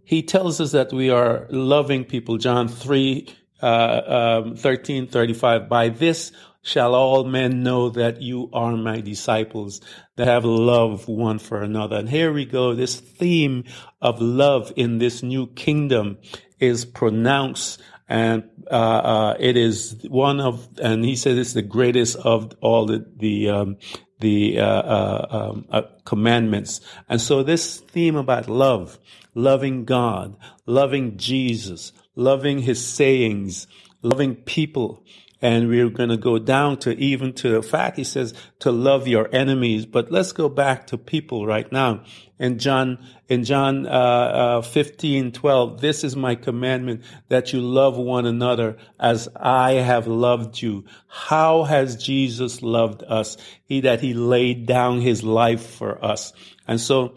he 0.05 0.21
tells 0.21 0.61
us 0.61 0.71
that 0.71 0.93
we 0.93 1.09
are 1.09 1.47
loving 1.49 2.05
people. 2.05 2.37
John 2.37 2.67
3, 2.67 3.27
uh, 3.61 4.41
um, 4.45 4.55
13, 4.55 5.07
35. 5.07 5.67
By 5.67 5.89
this 5.89 6.31
shall 6.61 6.95
all 6.95 7.23
men 7.23 7.63
know 7.63 7.89
that 7.89 8.21
you 8.21 8.49
are 8.53 8.75
my 8.75 9.01
disciples 9.01 9.81
that 10.15 10.27
have 10.27 10.45
love 10.45 11.07
one 11.07 11.39
for 11.39 11.61
another. 11.61 11.97
And 11.97 12.09
here 12.09 12.31
we 12.31 12.45
go. 12.45 12.73
This 12.73 12.99
theme 12.99 13.65
of 14.01 14.21
love 14.21 14.71
in 14.75 14.99
this 14.99 15.21
new 15.21 15.47
kingdom 15.47 16.17
is 16.59 16.85
pronounced 16.85 17.81
and 18.07 18.43
uh, 18.69 18.73
uh, 18.73 19.37
it 19.39 19.57
is 19.57 19.97
one 20.07 20.39
of, 20.39 20.67
and 20.81 21.03
he 21.03 21.15
said 21.15 21.37
it's 21.37 21.53
the 21.53 21.61
greatest 21.61 22.15
of 22.17 22.53
all 22.61 22.85
the 22.85 23.05
the 23.17 23.49
um, 23.49 23.77
the 24.19 24.59
uh, 24.59 24.65
uh 24.65 25.27
um, 25.29 25.65
uh, 25.69 25.81
commandments. 26.05 26.81
And 27.09 27.19
so 27.19 27.43
this 27.43 27.79
theme 27.79 28.15
about 28.15 28.47
love 28.47 28.99
loving 29.35 29.85
God, 29.85 30.35
loving 30.65 31.17
Jesus, 31.17 31.91
loving 32.15 32.59
his 32.59 32.85
sayings, 32.85 33.67
loving 34.01 34.35
people. 34.35 35.03
And 35.45 35.69
we're 35.69 35.91
going 35.91 36.09
to 36.09 36.17
go 36.17 36.39
down 36.39 36.77
to 36.77 36.97
even 36.97 37.31
to 37.33 37.49
the 37.49 37.61
fact 37.61 37.97
he 37.97 38.03
says 38.03 38.33
to 38.61 38.71
love 38.71 39.07
your 39.07 39.29
enemies. 39.31 39.85
But 39.85 40.11
let's 40.11 40.31
go 40.31 40.49
back 40.49 40.87
to 40.87 40.97
people 40.97 41.45
right 41.45 41.71
now. 41.71 42.03
In 42.39 42.57
John, 42.57 42.97
in 43.29 43.43
John 43.43 43.85
uh, 43.85 43.89
uh, 43.91 44.61
15, 44.63 45.33
12, 45.33 45.81
this 45.81 46.03
is 46.03 46.15
my 46.15 46.33
commandment 46.33 47.03
that 47.29 47.53
you 47.53 47.61
love 47.61 47.95
one 47.95 48.25
another 48.25 48.77
as 48.99 49.29
I 49.35 49.73
have 49.73 50.07
loved 50.07 50.63
you. 50.63 50.85
How 51.07 51.61
has 51.61 52.03
Jesus 52.03 52.63
loved 52.63 53.03
us? 53.03 53.37
He 53.65 53.81
that 53.81 54.01
he 54.01 54.15
laid 54.15 54.65
down 54.65 54.99
his 54.99 55.21
life 55.21 55.63
for 55.63 56.03
us. 56.03 56.33
And 56.67 56.81
so 56.81 57.13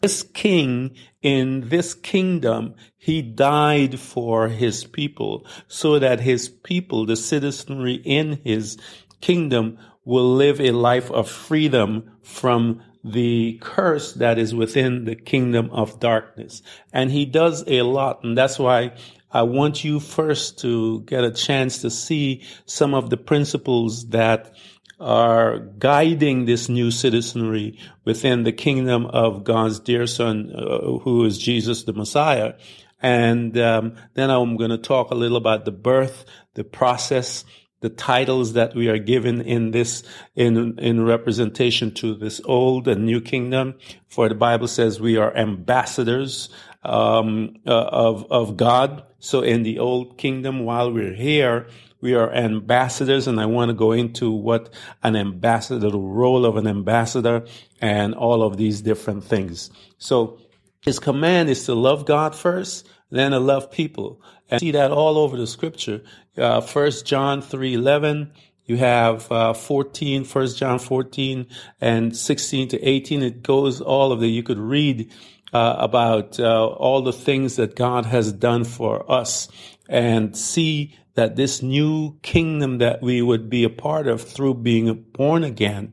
this 0.00 0.22
king 0.22 0.94
in 1.22 1.68
this 1.68 1.94
kingdom, 1.94 2.74
he 2.96 3.22
died 3.22 3.98
for 3.98 4.48
his 4.48 4.84
people 4.84 5.46
so 5.66 5.98
that 5.98 6.20
his 6.20 6.48
people, 6.48 7.06
the 7.06 7.16
citizenry 7.16 7.94
in 8.04 8.40
his 8.44 8.78
kingdom, 9.20 9.78
will 10.04 10.34
live 10.34 10.60
a 10.60 10.70
life 10.70 11.10
of 11.10 11.28
freedom 11.28 12.10
from 12.22 12.82
the 13.04 13.58
curse 13.60 14.14
that 14.14 14.38
is 14.38 14.54
within 14.54 15.04
the 15.04 15.16
kingdom 15.16 15.70
of 15.70 16.00
darkness. 16.00 16.62
And 16.92 17.10
he 17.10 17.24
does 17.24 17.64
a 17.66 17.82
lot. 17.82 18.24
And 18.24 18.36
that's 18.36 18.58
why 18.58 18.92
I 19.30 19.42
want 19.42 19.84
you 19.84 20.00
first 20.00 20.58
to 20.60 21.02
get 21.02 21.24
a 21.24 21.30
chance 21.30 21.82
to 21.82 21.90
see 21.90 22.42
some 22.64 22.94
of 22.94 23.10
the 23.10 23.16
principles 23.16 24.08
that 24.08 24.54
are 25.00 25.58
guiding 25.58 26.44
this 26.44 26.68
new 26.68 26.90
citizenry 26.90 27.78
within 28.04 28.42
the 28.42 28.52
kingdom 28.52 29.06
of 29.06 29.44
God's 29.44 29.80
dear 29.80 30.06
son, 30.06 30.52
uh, 30.54 30.98
who 30.98 31.24
is 31.24 31.38
Jesus 31.38 31.84
the 31.84 31.92
Messiah. 31.92 32.54
And 33.00 33.56
um, 33.58 33.94
then 34.14 34.30
I'm 34.30 34.56
going 34.56 34.70
to 34.70 34.78
talk 34.78 35.10
a 35.10 35.14
little 35.14 35.36
about 35.36 35.64
the 35.64 35.72
birth, 35.72 36.24
the 36.54 36.64
process, 36.64 37.44
the 37.80 37.88
titles 37.88 38.54
that 38.54 38.74
we 38.74 38.88
are 38.88 38.98
given 38.98 39.40
in 39.40 39.70
this, 39.70 40.02
in, 40.34 40.78
in 40.80 41.04
representation 41.04 41.94
to 41.94 42.16
this 42.16 42.40
old 42.44 42.88
and 42.88 43.06
new 43.06 43.20
kingdom. 43.20 43.74
For 44.08 44.28
the 44.28 44.34
Bible 44.34 44.66
says 44.66 45.00
we 45.00 45.16
are 45.16 45.36
ambassadors, 45.36 46.48
um, 46.82 47.56
uh, 47.66 47.70
of, 47.70 48.26
of 48.30 48.56
God. 48.56 49.04
So 49.20 49.42
in 49.42 49.62
the 49.62 49.78
old 49.78 50.18
kingdom, 50.18 50.64
while 50.64 50.92
we're 50.92 51.14
here, 51.14 51.68
we 52.00 52.14
are 52.14 52.32
ambassadors, 52.32 53.26
and 53.26 53.40
I 53.40 53.46
want 53.46 53.70
to 53.70 53.74
go 53.74 53.92
into 53.92 54.30
what 54.30 54.72
an 55.02 55.16
ambassador, 55.16 55.90
the 55.90 55.98
role 55.98 56.46
of 56.46 56.56
an 56.56 56.66
ambassador, 56.66 57.44
and 57.80 58.14
all 58.14 58.42
of 58.42 58.56
these 58.56 58.80
different 58.80 59.24
things. 59.24 59.70
So 59.98 60.38
his 60.82 60.98
command 60.98 61.50
is 61.50 61.64
to 61.66 61.74
love 61.74 62.06
God 62.06 62.34
first, 62.34 62.88
then 63.10 63.32
to 63.32 63.40
love 63.40 63.70
people. 63.70 64.22
And 64.50 64.60
see 64.60 64.70
that 64.70 64.92
all 64.92 65.18
over 65.18 65.36
the 65.36 65.46
scripture. 65.46 66.02
Uh, 66.36 66.60
First 66.60 67.04
John 67.04 67.42
3 67.42 67.74
11, 67.74 68.32
you 68.64 68.76
have 68.76 69.30
uh, 69.32 69.54
14, 69.54 70.24
1 70.24 70.54
John 70.54 70.78
14 70.78 71.46
and 71.80 72.16
16 72.16 72.68
to 72.68 72.82
18. 72.82 73.22
It 73.22 73.42
goes 73.42 73.80
all 73.80 74.12
of 74.12 74.20
the, 74.20 74.28
you 74.28 74.42
could 74.42 74.58
read 74.58 75.10
uh, 75.52 75.76
about 75.78 76.38
uh, 76.38 76.66
all 76.66 77.02
the 77.02 77.12
things 77.12 77.56
that 77.56 77.74
God 77.74 78.06
has 78.06 78.32
done 78.32 78.64
for 78.64 79.10
us 79.10 79.48
and 79.88 80.36
see 80.36 80.96
that 81.18 81.34
this 81.34 81.62
new 81.62 82.16
kingdom 82.22 82.78
that 82.78 83.02
we 83.02 83.20
would 83.20 83.50
be 83.50 83.64
a 83.64 83.68
part 83.68 84.06
of 84.06 84.22
through 84.22 84.54
being 84.54 85.04
born 85.12 85.42
again, 85.42 85.92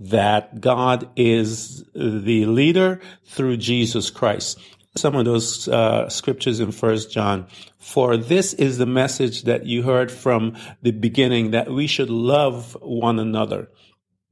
that 0.00 0.62
God 0.62 1.10
is 1.14 1.84
the 1.94 2.46
leader 2.46 2.98
through 3.26 3.58
Jesus 3.58 4.08
Christ. 4.08 4.58
Some 4.96 5.14
of 5.14 5.26
those 5.26 5.68
uh, 5.68 6.08
scriptures 6.08 6.58
in 6.58 6.72
First 6.72 7.12
John. 7.12 7.48
For 7.78 8.16
this 8.16 8.54
is 8.54 8.78
the 8.78 8.86
message 8.86 9.42
that 9.42 9.66
you 9.66 9.82
heard 9.82 10.10
from 10.10 10.56
the 10.80 10.92
beginning, 10.92 11.50
that 11.50 11.70
we 11.70 11.86
should 11.86 12.08
love 12.08 12.74
one 12.80 13.18
another. 13.18 13.68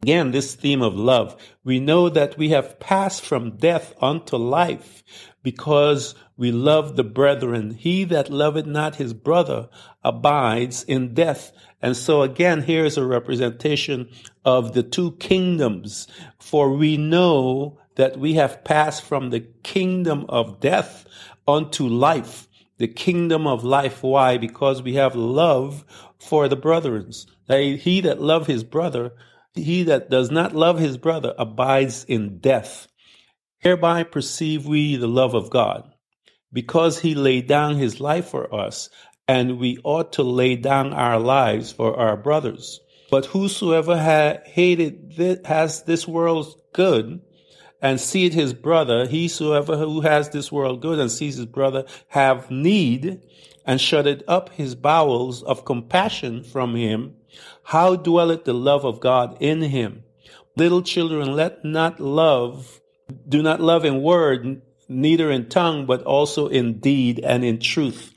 Again, 0.03 0.31
this 0.31 0.55
theme 0.55 0.81
of 0.81 0.94
love. 0.94 1.37
We 1.64 1.81
know 1.81 2.09
that 2.09 2.38
we 2.38 2.48
have 2.48 2.81
passed 2.81 3.26
from 3.26 3.59
death 3.59 3.92
unto 4.00 4.38
life 4.38 5.03
because 5.42 6.14
we 6.37 6.53
love 6.53 6.96
the 6.96 7.05
brethren. 7.05 7.72
He 7.72 8.05
that 8.05 8.31
loveth 8.31 8.66
not 8.66 8.96
his 8.96 9.14
brother 9.14 9.68
abides 10.03 10.83
in 10.85 11.14
death. 11.14 11.53
And 11.83 11.96
so 11.96 12.22
again, 12.22 12.62
here 12.62 12.85
is 12.85 12.96
a 12.96 13.07
representation 13.07 14.09
of 14.44 14.74
the 14.74 14.83
two 14.83 15.12
kingdoms. 15.12 16.09
For 16.38 16.72
we 16.72 16.96
know 16.96 17.79
that 17.96 18.18
we 18.18 18.35
have 18.35 18.64
passed 18.64 19.03
from 19.03 19.31
the 19.31 19.40
kingdom 19.62 20.26
of 20.29 20.61
death 20.61 21.07
unto 21.46 21.87
life. 21.87 22.48
The 22.79 22.88
kingdom 22.88 23.46
of 23.46 23.64
life. 23.64 24.03
Why? 24.03 24.38
Because 24.38 24.83
we 24.83 24.94
have 24.94 25.14
love 25.14 25.85
for 26.18 26.48
the 26.48 26.57
brethren. 26.57 27.12
He 27.48 28.00
that 28.03 28.20
love 28.20 28.46
his 28.46 28.64
brother, 28.64 29.12
he 29.55 29.83
that 29.85 30.09
does 30.09 30.31
not 30.31 30.55
love 30.55 30.79
his 30.79 30.96
brother 30.96 31.35
abides 31.38 32.05
in 32.05 32.38
death. 32.38 32.88
Hereby 33.60 34.04
perceive 34.04 34.66
we 34.66 34.96
the 34.96 35.06
love 35.06 35.34
of 35.34 35.50
God 35.50 35.84
because 36.52 37.00
he 37.00 37.14
laid 37.14 37.46
down 37.46 37.76
his 37.76 38.00
life 38.00 38.28
for 38.28 38.52
us, 38.54 38.88
and 39.28 39.58
we 39.58 39.78
ought 39.84 40.14
to 40.14 40.22
lay 40.22 40.56
down 40.56 40.92
our 40.92 41.18
lives 41.18 41.70
for 41.70 41.96
our 41.96 42.16
brothers. 42.16 42.80
But 43.10 43.26
whosoever 43.26 43.96
ha- 43.96 44.38
hated 44.44 45.16
th- 45.16 45.40
has 45.44 45.82
this 45.82 46.08
world's 46.08 46.56
good 46.72 47.20
and 47.82 48.00
seeth 48.00 48.32
his 48.32 48.54
brother, 48.54 49.06
he 49.06 49.24
whosoever 49.24 49.76
who 49.76 50.00
has 50.00 50.30
this 50.30 50.50
world 50.50 50.80
good 50.80 50.98
and 50.98 51.10
sees 51.10 51.36
his 51.36 51.46
brother 51.46 51.84
have 52.08 52.50
need 52.50 53.22
and 53.64 53.80
shutteth 53.80 54.22
up 54.26 54.50
his 54.50 54.74
bowels 54.74 55.42
of 55.42 55.64
compassion 55.64 56.42
from 56.42 56.74
him, 56.74 57.14
how 57.64 57.94
dwelleth 57.94 58.44
the 58.44 58.54
love 58.54 58.84
of 58.84 59.00
God 59.00 59.36
in 59.40 59.62
him? 59.62 60.02
Little 60.56 60.82
children, 60.82 61.36
let 61.36 61.64
not 61.64 62.00
love, 62.00 62.79
do 63.28 63.42
not 63.42 63.60
love 63.60 63.84
in 63.84 64.02
word, 64.02 64.62
neither 64.88 65.30
in 65.30 65.48
tongue, 65.48 65.86
but 65.86 66.02
also 66.02 66.48
in 66.48 66.80
deed 66.80 67.20
and 67.20 67.44
in 67.44 67.58
truth. 67.58 68.12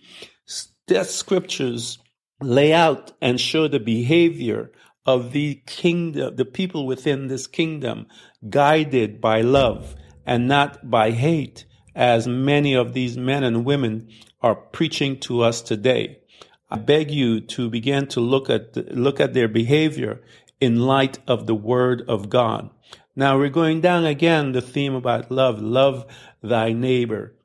The 0.88 1.04
scriptures 1.04 2.00
lay 2.42 2.74
out 2.74 3.14
and 3.22 3.40
show 3.40 3.68
the 3.68 3.80
behavior 3.80 4.72
of 5.06 5.32
the 5.32 5.62
kingdom, 5.66 6.36
the 6.36 6.46
people 6.46 6.86
within 6.86 7.28
this 7.28 7.48
kingdom, 7.48 8.08
guided 8.50 9.22
by 9.22 9.42
love 9.42 9.96
and 10.26 10.48
not 10.48 10.90
by 10.90 11.12
hate, 11.12 11.66
as 11.96 12.28
many 12.28 12.74
of 12.74 12.94
these 12.94 13.18
men 13.18 13.44
and 13.44 13.66
women 13.66 14.10
are 14.42 14.56
preaching 14.56 15.20
to 15.20 15.42
us 15.42 15.62
today. 15.62 16.20
I 16.70 16.78
beg 16.78 17.12
you 17.12 17.40
to 17.42 17.70
begin 17.70 18.08
to 18.08 18.20
look 18.20 18.50
at 18.50 18.76
look 18.96 19.20
at 19.20 19.34
their 19.34 19.48
behavior 19.48 20.22
in 20.60 20.80
light 20.80 21.20
of 21.28 21.46
the 21.46 21.56
word 21.56 22.04
of 22.08 22.30
God. 22.30 22.70
Now 23.16 23.38
we're 23.38 23.50
going 23.50 23.82
down 23.82 24.06
again 24.06 24.52
the 24.54 24.62
theme 24.62 24.96
about 24.96 25.32
love. 25.32 25.62
Love 25.62 26.06
thy 26.42 26.74
neighbor 26.74 27.36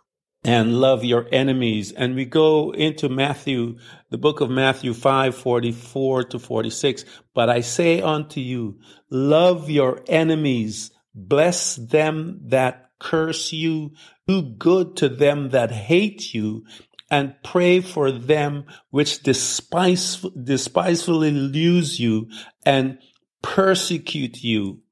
and 0.44 0.80
love 0.80 1.04
your 1.04 1.26
enemies. 1.32 1.92
And 1.92 2.14
we 2.14 2.24
go 2.24 2.70
into 2.72 3.08
Matthew, 3.08 3.76
the 4.10 4.18
book 4.18 4.40
of 4.40 4.50
Matthew 4.50 4.94
5, 4.94 5.36
44 5.36 6.24
to 6.24 6.38
46. 6.38 7.04
But 7.34 7.50
I 7.50 7.60
say 7.60 8.00
unto 8.00 8.40
you, 8.40 8.78
love 9.10 9.68
your 9.68 10.02
enemies, 10.08 10.90
bless 11.14 11.76
them 11.76 12.40
that 12.46 12.90
curse 12.98 13.52
you, 13.52 13.92
do 14.26 14.42
good 14.42 14.96
to 14.96 15.08
them 15.08 15.50
that 15.50 15.70
hate 15.70 16.34
you, 16.34 16.64
and 17.10 17.34
pray 17.42 17.80
for 17.80 18.10
them 18.10 18.64
which 18.90 19.22
despise, 19.22 20.24
despisefully 20.42 21.30
use 21.30 21.98
you 21.98 22.28
and 22.64 22.98
persecute 23.42 24.42
you. 24.42 24.82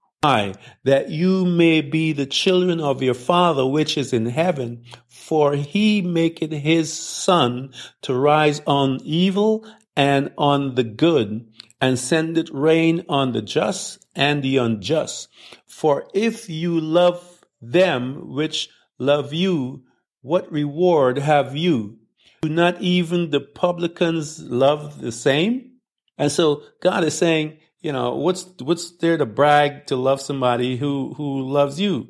That 0.84 1.10
you 1.10 1.44
may 1.44 1.80
be 1.82 2.12
the 2.12 2.26
children 2.26 2.80
of 2.80 3.02
your 3.02 3.14
Father 3.14 3.64
which 3.64 3.96
is 3.96 4.12
in 4.12 4.26
heaven, 4.26 4.84
for 5.06 5.54
he 5.54 6.02
maketh 6.02 6.50
his 6.50 6.92
sun 6.92 7.72
to 8.02 8.14
rise 8.14 8.60
on 8.66 8.98
evil 9.04 9.66
and 9.96 10.32
on 10.36 10.74
the 10.74 10.84
good, 10.84 11.48
and 11.80 11.98
sendeth 11.98 12.50
rain 12.50 13.04
on 13.08 13.32
the 13.32 13.42
just 13.42 14.04
and 14.14 14.42
the 14.42 14.56
unjust. 14.56 15.28
For 15.66 16.08
if 16.12 16.50
you 16.50 16.80
love 16.80 17.44
them 17.62 18.34
which 18.34 18.68
love 18.98 19.32
you, 19.32 19.84
what 20.22 20.50
reward 20.50 21.18
have 21.18 21.56
you? 21.56 21.98
Do 22.42 22.48
not 22.48 22.80
even 22.80 23.30
the 23.30 23.40
publicans 23.40 24.42
love 24.42 25.00
the 25.00 25.12
same? 25.12 25.72
And 26.18 26.32
so 26.32 26.62
God 26.82 27.04
is 27.04 27.16
saying, 27.16 27.58
you 27.80 27.92
know, 27.92 28.14
what's 28.16 28.46
what's 28.60 28.96
there 28.98 29.16
to 29.16 29.26
brag 29.26 29.86
to 29.86 29.96
love 29.96 30.20
somebody 30.20 30.76
who 30.76 31.14
who 31.14 31.42
loves 31.42 31.80
you? 31.80 32.08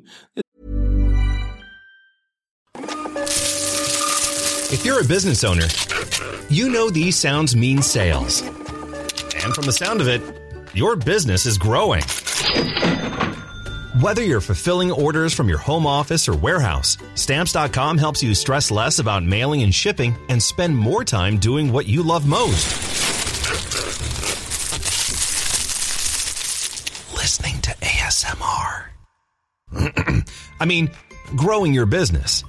If 4.69 4.83
you're 4.83 5.01
a 5.01 5.05
business 5.05 5.43
owner, 5.43 5.67
you 6.49 6.69
know 6.69 6.89
these 6.89 7.15
sounds 7.15 7.55
mean 7.55 7.81
sales. 7.81 8.41
And 8.41 9.53
from 9.53 9.65
the 9.65 9.71
sound 9.71 10.01
of 10.01 10.07
it, 10.07 10.21
your 10.73 10.95
business 10.95 11.45
is 11.45 11.57
growing. 11.57 12.03
Whether 14.01 14.23
you're 14.23 14.41
fulfilling 14.41 14.91
orders 14.91 15.33
from 15.33 15.49
your 15.49 15.57
home 15.57 15.87
office 15.87 16.27
or 16.29 16.35
warehouse, 16.35 16.97
stamps.com 17.15 17.97
helps 17.97 18.21
you 18.21 18.35
stress 18.35 18.69
less 18.69 18.99
about 18.99 19.23
mailing 19.23 19.63
and 19.63 19.73
shipping 19.73 20.15
and 20.29 20.41
spend 20.43 20.77
more 20.77 21.03
time 21.03 21.37
doing 21.37 21.71
what 21.71 21.87
you 21.87 22.03
love 22.03 22.27
most. 22.27 23.06
I 30.59 30.65
mean, 30.65 30.91
growing 31.35 31.73
your 31.73 31.85
business. 31.85 32.43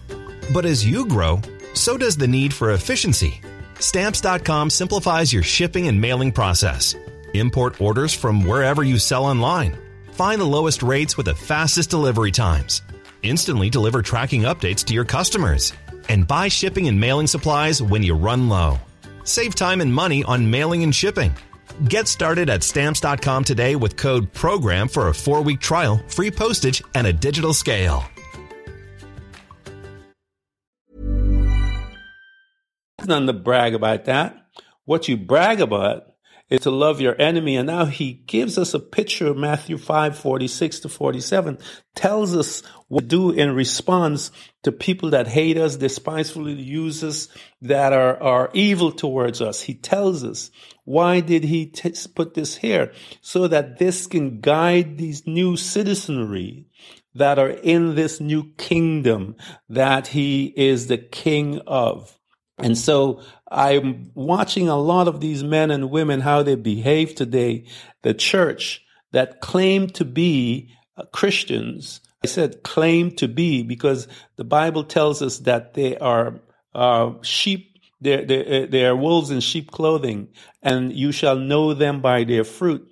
But 0.53 0.65
as 0.65 0.87
you 0.87 1.07
grow, 1.07 1.41
so 1.75 1.97
does 1.97 2.17
the 2.17 2.29
need 2.29 2.53
for 2.53 2.73
efficiency. 2.73 3.41
Stamps.com 3.79 4.71
simplifies 4.71 5.33
your 5.33 5.43
shipping 5.43 5.89
and 5.89 6.01
mailing 6.01 6.33
process. 6.33 6.95
Import 7.35 7.81
orders 7.81 8.15
from 8.15 8.45
wherever 8.45 8.83
you 8.83 8.99
sell 8.99 9.25
online 9.25 9.77
Find 10.19 10.41
the 10.41 10.55
lowest 10.57 10.83
rates 10.83 11.17
with 11.17 11.27
the 11.27 11.35
fastest 11.37 11.91
delivery 11.91 12.33
times. 12.33 12.83
Instantly 13.23 13.71
deliver 13.71 14.03
tracking 14.03 14.43
updates 14.43 14.85
to 14.87 14.93
your 14.93 15.05
customers. 15.05 15.73
And 16.09 16.27
buy 16.27 16.49
shipping 16.49 16.89
and 16.89 16.99
mailing 16.99 17.29
supplies 17.29 17.81
when 17.81 18.03
you 18.03 18.17
run 18.17 18.49
low. 18.49 18.81
Save 19.23 19.55
time 19.55 19.81
and 19.81 19.95
money 19.95 20.25
on 20.25 20.51
mailing 20.51 20.83
and 20.83 20.93
shipping. 20.93 21.37
Get 21.85 22.09
started 22.09 22.51
at 22.51 22.65
stamps.com 22.65 23.45
today 23.45 23.77
with 23.77 23.97
code 23.97 24.33
PROGRAM 24.33 24.89
for 24.89 25.09
a 25.09 25.15
four 25.15 25.43
week 25.43 25.61
trial, 25.61 26.01
free 26.09 26.31
postage, 26.31 26.83
and 26.95 27.07
a 27.07 27.13
digital 27.13 27.55
scale. 27.55 28.05
None 33.07 33.27
to 33.27 33.33
brag 33.33 33.75
about 33.75 34.07
that. 34.07 34.37
What 34.85 35.09
you 35.09 35.17
brag 35.17 35.61
about 35.61 36.08
is 36.51 36.63
to 36.63 36.71
love 36.71 37.01
your 37.01 37.21
enemy. 37.21 37.57
And 37.57 37.67
now 37.67 37.85
he 37.85 38.13
gives 38.27 38.59
us 38.59 38.75
a 38.75 38.81
picture 38.81 39.27
of 39.27 39.37
Matthew 39.37 39.79
5, 39.79 40.19
46 40.19 40.81
to 40.81 40.89
47, 40.89 41.59
tells 41.95 42.35
us 42.35 42.63
what 42.89 43.03
to 43.03 43.07
do 43.07 43.31
in 43.31 43.55
response 43.55 44.31
to 44.63 44.73
people 44.73 45.11
that 45.11 45.29
hate 45.29 45.59
us, 45.59 45.77
despisefully 45.77 46.55
use 46.55 47.05
us, 47.05 47.29
that 47.61 47.93
are, 47.93 48.21
are 48.23 48.51
evil 48.55 48.93
towards 48.93 49.41
us. 49.43 49.63
He 49.63 49.75
tells 49.75 50.25
us. 50.25 50.51
Why 50.85 51.21
did 51.21 51.45
he 51.45 51.67
t- 51.67 51.93
put 52.15 52.33
this 52.33 52.57
here? 52.57 52.93
So 53.21 53.47
that 53.49 53.79
this 53.79 54.07
can 54.07 54.41
guide 54.41 54.97
these 54.97 55.27
new 55.27 55.57
citizenry 55.57 56.67
that 57.15 57.39
are 57.39 57.51
in 57.51 57.95
this 57.95 58.21
new 58.21 58.53
kingdom 58.57 59.37
that 59.69 60.09
he 60.09 60.47
is 60.57 60.87
the 60.87 60.99
king 60.99 61.61
of. 61.67 62.18
And 62.59 62.77
so 62.77 63.23
I'm 63.51 64.11
watching 64.15 64.69
a 64.69 64.77
lot 64.77 65.09
of 65.09 65.21
these 65.21 65.45
men 65.45 65.71
and 65.71 65.91
women, 65.91 66.21
how 66.21 66.43
they 66.43 66.57
behave 66.57 67.15
today. 67.15 67.67
The 68.03 68.15
church 68.15 68.83
that 69.13 69.41
claim 69.41 69.89
to 69.91 70.05
be 70.05 70.75
uh, 70.97 71.05
Christians, 71.13 72.01
I 72.23 72.27
said 72.27 72.63
claim 72.63 73.13
to 73.17 73.29
be 73.29 73.63
because 73.63 74.09
the 74.37 74.45
Bible 74.45 74.85
tells 74.85 75.23
us 75.23 75.39
that 75.41 75.75
they 75.75 75.97
are 75.99 76.41
uh, 76.75 77.13
sheep, 77.23 77.79
they're, 78.01 78.25
they're, 78.25 78.65
uh, 78.65 78.67
they 78.69 78.87
are 78.87 78.97
wolves 78.97 79.31
in 79.31 79.41
sheep 79.41 79.71
clothing, 79.71 80.29
and 80.63 80.93
you 80.93 81.13
shall 81.13 81.37
know 81.37 81.75
them 81.75 82.01
by 82.01 82.25
their 82.25 82.45
fruit. 82.45 82.87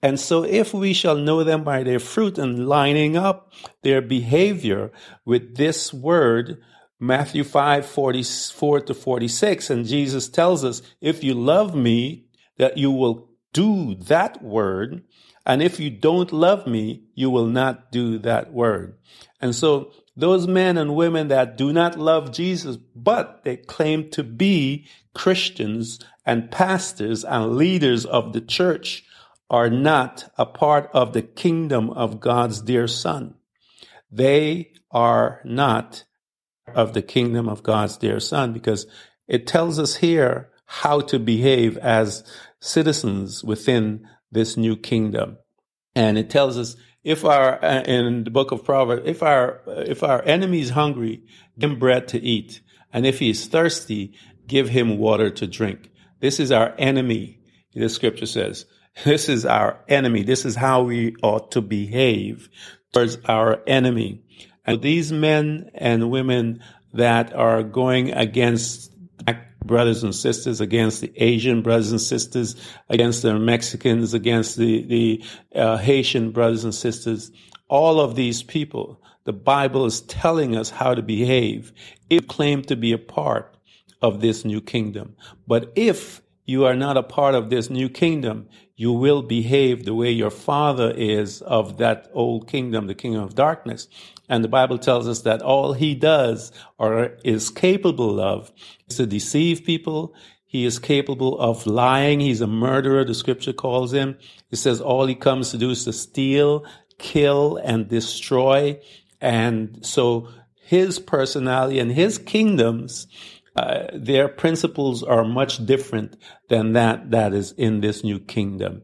And 0.00 0.18
so 0.18 0.44
if 0.44 0.72
we 0.72 0.92
shall 0.92 1.16
know 1.16 1.42
them 1.42 1.64
by 1.64 1.82
their 1.82 1.98
fruit 1.98 2.38
and 2.38 2.68
lining 2.68 3.16
up 3.16 3.52
their 3.82 4.00
behavior 4.00 4.92
with 5.24 5.56
this 5.56 5.92
word, 5.92 6.62
Matthew 7.00 7.44
5, 7.44 7.86
44 7.86 8.80
to 8.80 8.94
46. 8.94 9.70
And 9.70 9.86
Jesus 9.86 10.28
tells 10.28 10.64
us, 10.64 10.82
if 11.00 11.22
you 11.22 11.34
love 11.34 11.74
me, 11.74 12.26
that 12.56 12.76
you 12.76 12.90
will 12.90 13.30
do 13.52 13.94
that 13.94 14.42
word. 14.42 15.04
And 15.46 15.62
if 15.62 15.80
you 15.80 15.90
don't 15.90 16.32
love 16.32 16.66
me, 16.66 17.04
you 17.14 17.30
will 17.30 17.46
not 17.46 17.90
do 17.92 18.18
that 18.18 18.52
word. 18.52 18.98
And 19.40 19.54
so 19.54 19.92
those 20.16 20.48
men 20.48 20.76
and 20.76 20.96
women 20.96 21.28
that 21.28 21.56
do 21.56 21.72
not 21.72 21.96
love 21.96 22.32
Jesus, 22.32 22.76
but 22.76 23.44
they 23.44 23.56
claim 23.56 24.10
to 24.10 24.24
be 24.24 24.86
Christians 25.14 26.00
and 26.26 26.50
pastors 26.50 27.24
and 27.24 27.56
leaders 27.56 28.04
of 28.04 28.32
the 28.32 28.40
church 28.40 29.04
are 29.48 29.70
not 29.70 30.30
a 30.36 30.44
part 30.44 30.90
of 30.92 31.12
the 31.12 31.22
kingdom 31.22 31.90
of 31.90 32.20
God's 32.20 32.60
dear 32.60 32.88
son. 32.88 33.34
They 34.10 34.72
are 34.90 35.40
not 35.44 36.04
of 36.74 36.94
the 36.94 37.02
kingdom 37.02 37.48
of 37.48 37.62
God's 37.62 37.96
dear 37.96 38.20
son 38.20 38.52
because 38.52 38.86
it 39.26 39.46
tells 39.46 39.78
us 39.78 39.96
here 39.96 40.50
how 40.66 41.00
to 41.00 41.18
behave 41.18 41.76
as 41.78 42.24
citizens 42.60 43.42
within 43.42 44.06
this 44.30 44.56
new 44.56 44.76
kingdom. 44.76 45.38
And 45.94 46.18
it 46.18 46.30
tells 46.30 46.58
us 46.58 46.76
if 47.04 47.24
our, 47.24 47.64
uh, 47.64 47.82
in 47.82 48.24
the 48.24 48.30
book 48.30 48.52
of 48.52 48.64
Proverbs, 48.64 49.02
if 49.06 49.22
our, 49.22 49.62
if 49.66 50.02
our 50.02 50.22
enemy 50.24 50.60
is 50.60 50.70
hungry, 50.70 51.24
give 51.58 51.70
him 51.70 51.78
bread 51.78 52.08
to 52.08 52.20
eat. 52.20 52.60
And 52.92 53.06
if 53.06 53.18
he 53.18 53.30
is 53.30 53.46
thirsty, 53.46 54.14
give 54.46 54.68
him 54.68 54.98
water 54.98 55.30
to 55.30 55.46
drink. 55.46 55.90
This 56.20 56.40
is 56.40 56.52
our 56.52 56.74
enemy. 56.78 57.40
The 57.74 57.88
scripture 57.88 58.26
says, 58.26 58.66
this 59.04 59.28
is 59.28 59.46
our 59.46 59.80
enemy. 59.88 60.22
This 60.22 60.44
is 60.44 60.56
how 60.56 60.82
we 60.82 61.14
ought 61.22 61.52
to 61.52 61.60
behave 61.60 62.48
towards 62.92 63.18
our 63.26 63.62
enemy. 63.66 64.24
And 64.68 64.82
these 64.82 65.10
men 65.10 65.70
and 65.72 66.10
women 66.10 66.62
that 66.92 67.32
are 67.32 67.62
going 67.62 68.12
against 68.12 68.92
black 69.24 69.58
brothers 69.60 70.04
and 70.04 70.14
sisters, 70.14 70.60
against 70.60 71.00
the 71.00 71.10
Asian 71.16 71.62
brothers 71.62 71.90
and 71.90 71.98
sisters, 71.98 72.54
against 72.90 73.22
the 73.22 73.38
Mexicans, 73.38 74.12
against 74.12 74.58
the, 74.58 74.82
the 74.82 75.24
uh, 75.58 75.78
Haitian 75.78 76.32
brothers 76.32 76.64
and 76.64 76.74
sisters, 76.74 77.32
all 77.68 77.98
of 77.98 78.14
these 78.14 78.42
people, 78.42 79.00
the 79.24 79.32
Bible 79.32 79.86
is 79.86 80.02
telling 80.02 80.54
us 80.54 80.68
how 80.68 80.94
to 80.94 81.00
behave 81.00 81.72
if 82.10 82.28
claim 82.28 82.60
to 82.64 82.76
be 82.76 82.92
a 82.92 82.98
part 82.98 83.56
of 84.02 84.20
this 84.20 84.44
new 84.44 84.60
kingdom. 84.60 85.16
But 85.46 85.72
if 85.76 86.20
you 86.48 86.64
are 86.64 86.74
not 86.74 86.96
a 86.96 87.02
part 87.02 87.34
of 87.34 87.50
this 87.50 87.68
new 87.68 87.90
kingdom, 87.90 88.48
you 88.74 88.90
will 88.90 89.20
behave 89.20 89.84
the 89.84 89.94
way 89.94 90.10
your 90.10 90.30
father 90.30 90.90
is 90.96 91.42
of 91.42 91.76
that 91.76 92.08
old 92.14 92.48
kingdom, 92.48 92.86
the 92.86 92.94
kingdom 92.94 93.22
of 93.22 93.34
darkness. 93.34 93.86
And 94.30 94.42
the 94.42 94.48
Bible 94.48 94.78
tells 94.78 95.06
us 95.06 95.20
that 95.22 95.42
all 95.42 95.74
he 95.74 95.94
does 95.94 96.50
or 96.78 97.18
is 97.22 97.50
capable 97.50 98.18
of 98.18 98.50
is 98.88 98.96
to 98.96 99.04
deceive 99.06 99.62
people. 99.62 100.14
He 100.46 100.64
is 100.64 100.78
capable 100.78 101.38
of 101.38 101.66
lying. 101.66 102.20
He's 102.20 102.40
a 102.40 102.46
murderer, 102.46 103.04
the 103.04 103.14
scripture 103.14 103.52
calls 103.52 103.92
him. 103.92 104.16
It 104.50 104.56
says 104.56 104.80
all 104.80 105.04
he 105.04 105.14
comes 105.14 105.50
to 105.50 105.58
do 105.58 105.68
is 105.68 105.84
to 105.84 105.92
steal, 105.92 106.64
kill, 106.96 107.58
and 107.58 107.88
destroy. 107.88 108.80
And 109.20 109.84
so 109.84 110.30
his 110.54 110.98
personality 110.98 111.78
and 111.78 111.92
his 111.92 112.16
kingdoms 112.16 113.06
uh, 113.58 113.88
their 113.92 114.28
principles 114.28 115.02
are 115.02 115.24
much 115.24 115.64
different 115.66 116.16
than 116.48 116.74
that 116.74 117.10
that 117.10 117.32
is 117.32 117.52
in 117.52 117.80
this 117.80 118.04
new 118.04 118.20
kingdom. 118.20 118.82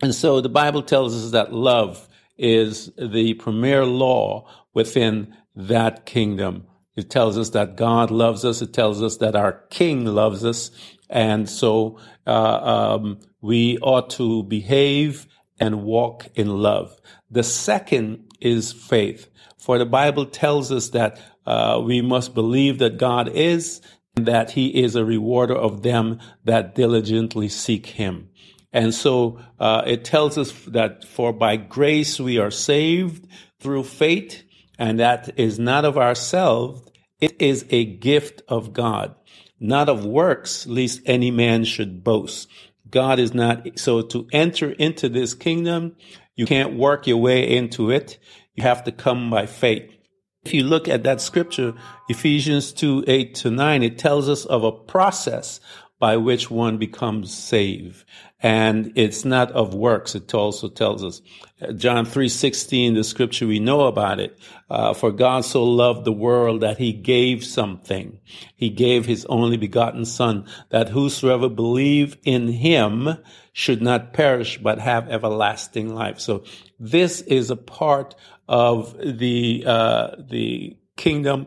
And 0.00 0.14
so 0.14 0.40
the 0.40 0.48
Bible 0.48 0.82
tells 0.82 1.14
us 1.14 1.32
that 1.32 1.52
love 1.52 2.08
is 2.38 2.90
the 2.96 3.34
premier 3.34 3.84
law 3.84 4.48
within 4.72 5.36
that 5.54 6.06
kingdom. 6.06 6.66
It 6.96 7.10
tells 7.10 7.36
us 7.36 7.50
that 7.50 7.76
God 7.76 8.10
loves 8.10 8.44
us. 8.44 8.62
It 8.62 8.72
tells 8.72 9.02
us 9.02 9.18
that 9.18 9.36
our 9.36 9.52
King 9.70 10.06
loves 10.06 10.44
us. 10.44 10.70
And 11.10 11.48
so 11.48 11.98
uh, 12.26 12.96
um, 12.96 13.18
we 13.42 13.78
ought 13.78 14.10
to 14.10 14.42
behave 14.44 15.26
and 15.60 15.82
walk 15.82 16.28
in 16.34 16.48
love. 16.48 16.98
The 17.30 17.42
second 17.42 18.32
is 18.40 18.72
faith. 18.72 19.28
For 19.58 19.78
the 19.78 19.86
Bible 19.86 20.26
tells 20.26 20.72
us 20.72 20.90
that 20.90 21.20
uh, 21.46 21.80
we 21.84 22.00
must 22.00 22.34
believe 22.34 22.78
that 22.78 22.98
God 22.98 23.28
is 23.28 23.80
that 24.26 24.52
he 24.52 24.82
is 24.82 24.94
a 24.94 25.04
rewarder 25.04 25.54
of 25.56 25.82
them 25.82 26.18
that 26.44 26.74
diligently 26.74 27.48
seek 27.48 27.86
him. 27.86 28.28
And 28.72 28.94
so 28.94 29.40
uh, 29.58 29.82
it 29.86 30.04
tells 30.04 30.36
us 30.36 30.52
that 30.66 31.04
for 31.04 31.32
by 31.32 31.56
grace 31.56 32.20
we 32.20 32.38
are 32.38 32.50
saved 32.50 33.26
through 33.60 33.84
faith, 33.84 34.42
and 34.78 35.00
that 35.00 35.38
is 35.38 35.58
not 35.58 35.84
of 35.84 35.96
ourselves, 35.98 36.82
it 37.20 37.40
is 37.40 37.66
a 37.70 37.84
gift 37.84 38.42
of 38.48 38.72
God, 38.72 39.14
not 39.58 39.88
of 39.88 40.04
works, 40.04 40.66
lest 40.66 41.00
any 41.06 41.30
man 41.30 41.64
should 41.64 42.04
boast. 42.04 42.48
God 42.88 43.18
is 43.18 43.34
not, 43.34 43.78
so 43.78 44.02
to 44.02 44.28
enter 44.32 44.70
into 44.70 45.08
this 45.08 45.34
kingdom, 45.34 45.96
you 46.36 46.46
can't 46.46 46.76
work 46.76 47.06
your 47.06 47.16
way 47.16 47.56
into 47.56 47.90
it. 47.90 48.18
You 48.54 48.62
have 48.62 48.84
to 48.84 48.92
come 48.92 49.30
by 49.30 49.46
faith. 49.46 49.97
If 50.48 50.54
you 50.54 50.64
look 50.64 50.88
at 50.88 51.02
that 51.02 51.20
scripture, 51.20 51.74
Ephesians 52.08 52.72
2, 52.72 53.04
8 53.06 53.34
to 53.34 53.50
9, 53.50 53.82
it 53.82 53.98
tells 53.98 54.30
us 54.30 54.46
of 54.46 54.64
a 54.64 54.72
process 54.72 55.60
by 55.98 56.16
which 56.16 56.50
one 56.50 56.78
becomes 56.78 57.34
saved. 57.36 58.02
And 58.40 58.92
it's 58.94 59.26
not 59.26 59.52
of 59.52 59.74
works. 59.74 60.14
It 60.14 60.32
also 60.32 60.70
tells 60.70 61.04
us, 61.04 61.20
John 61.76 62.06
3.16, 62.06 62.94
the 62.94 63.04
scripture, 63.04 63.46
we 63.46 63.60
know 63.60 63.82
about 63.82 64.20
it. 64.20 64.38
Uh, 64.70 64.94
for 64.94 65.12
God 65.12 65.44
so 65.44 65.64
loved 65.64 66.06
the 66.06 66.12
world 66.12 66.62
that 66.62 66.78
he 66.78 66.94
gave 66.94 67.44
something. 67.44 68.18
He 68.56 68.70
gave 68.70 69.04
his 69.04 69.26
only 69.26 69.58
begotten 69.58 70.06
son 70.06 70.46
that 70.70 70.88
whosoever 70.88 71.50
believe 71.50 72.16
in 72.24 72.48
him 72.48 73.18
should 73.52 73.82
not 73.82 74.14
perish, 74.14 74.56
but 74.56 74.78
have 74.78 75.10
everlasting 75.10 75.94
life. 75.94 76.20
So 76.20 76.44
this 76.80 77.20
is 77.20 77.50
a 77.50 77.56
part 77.56 78.14
of 78.48 78.96
the, 78.98 79.64
uh, 79.66 80.10
the 80.18 80.76
kingdom, 80.96 81.46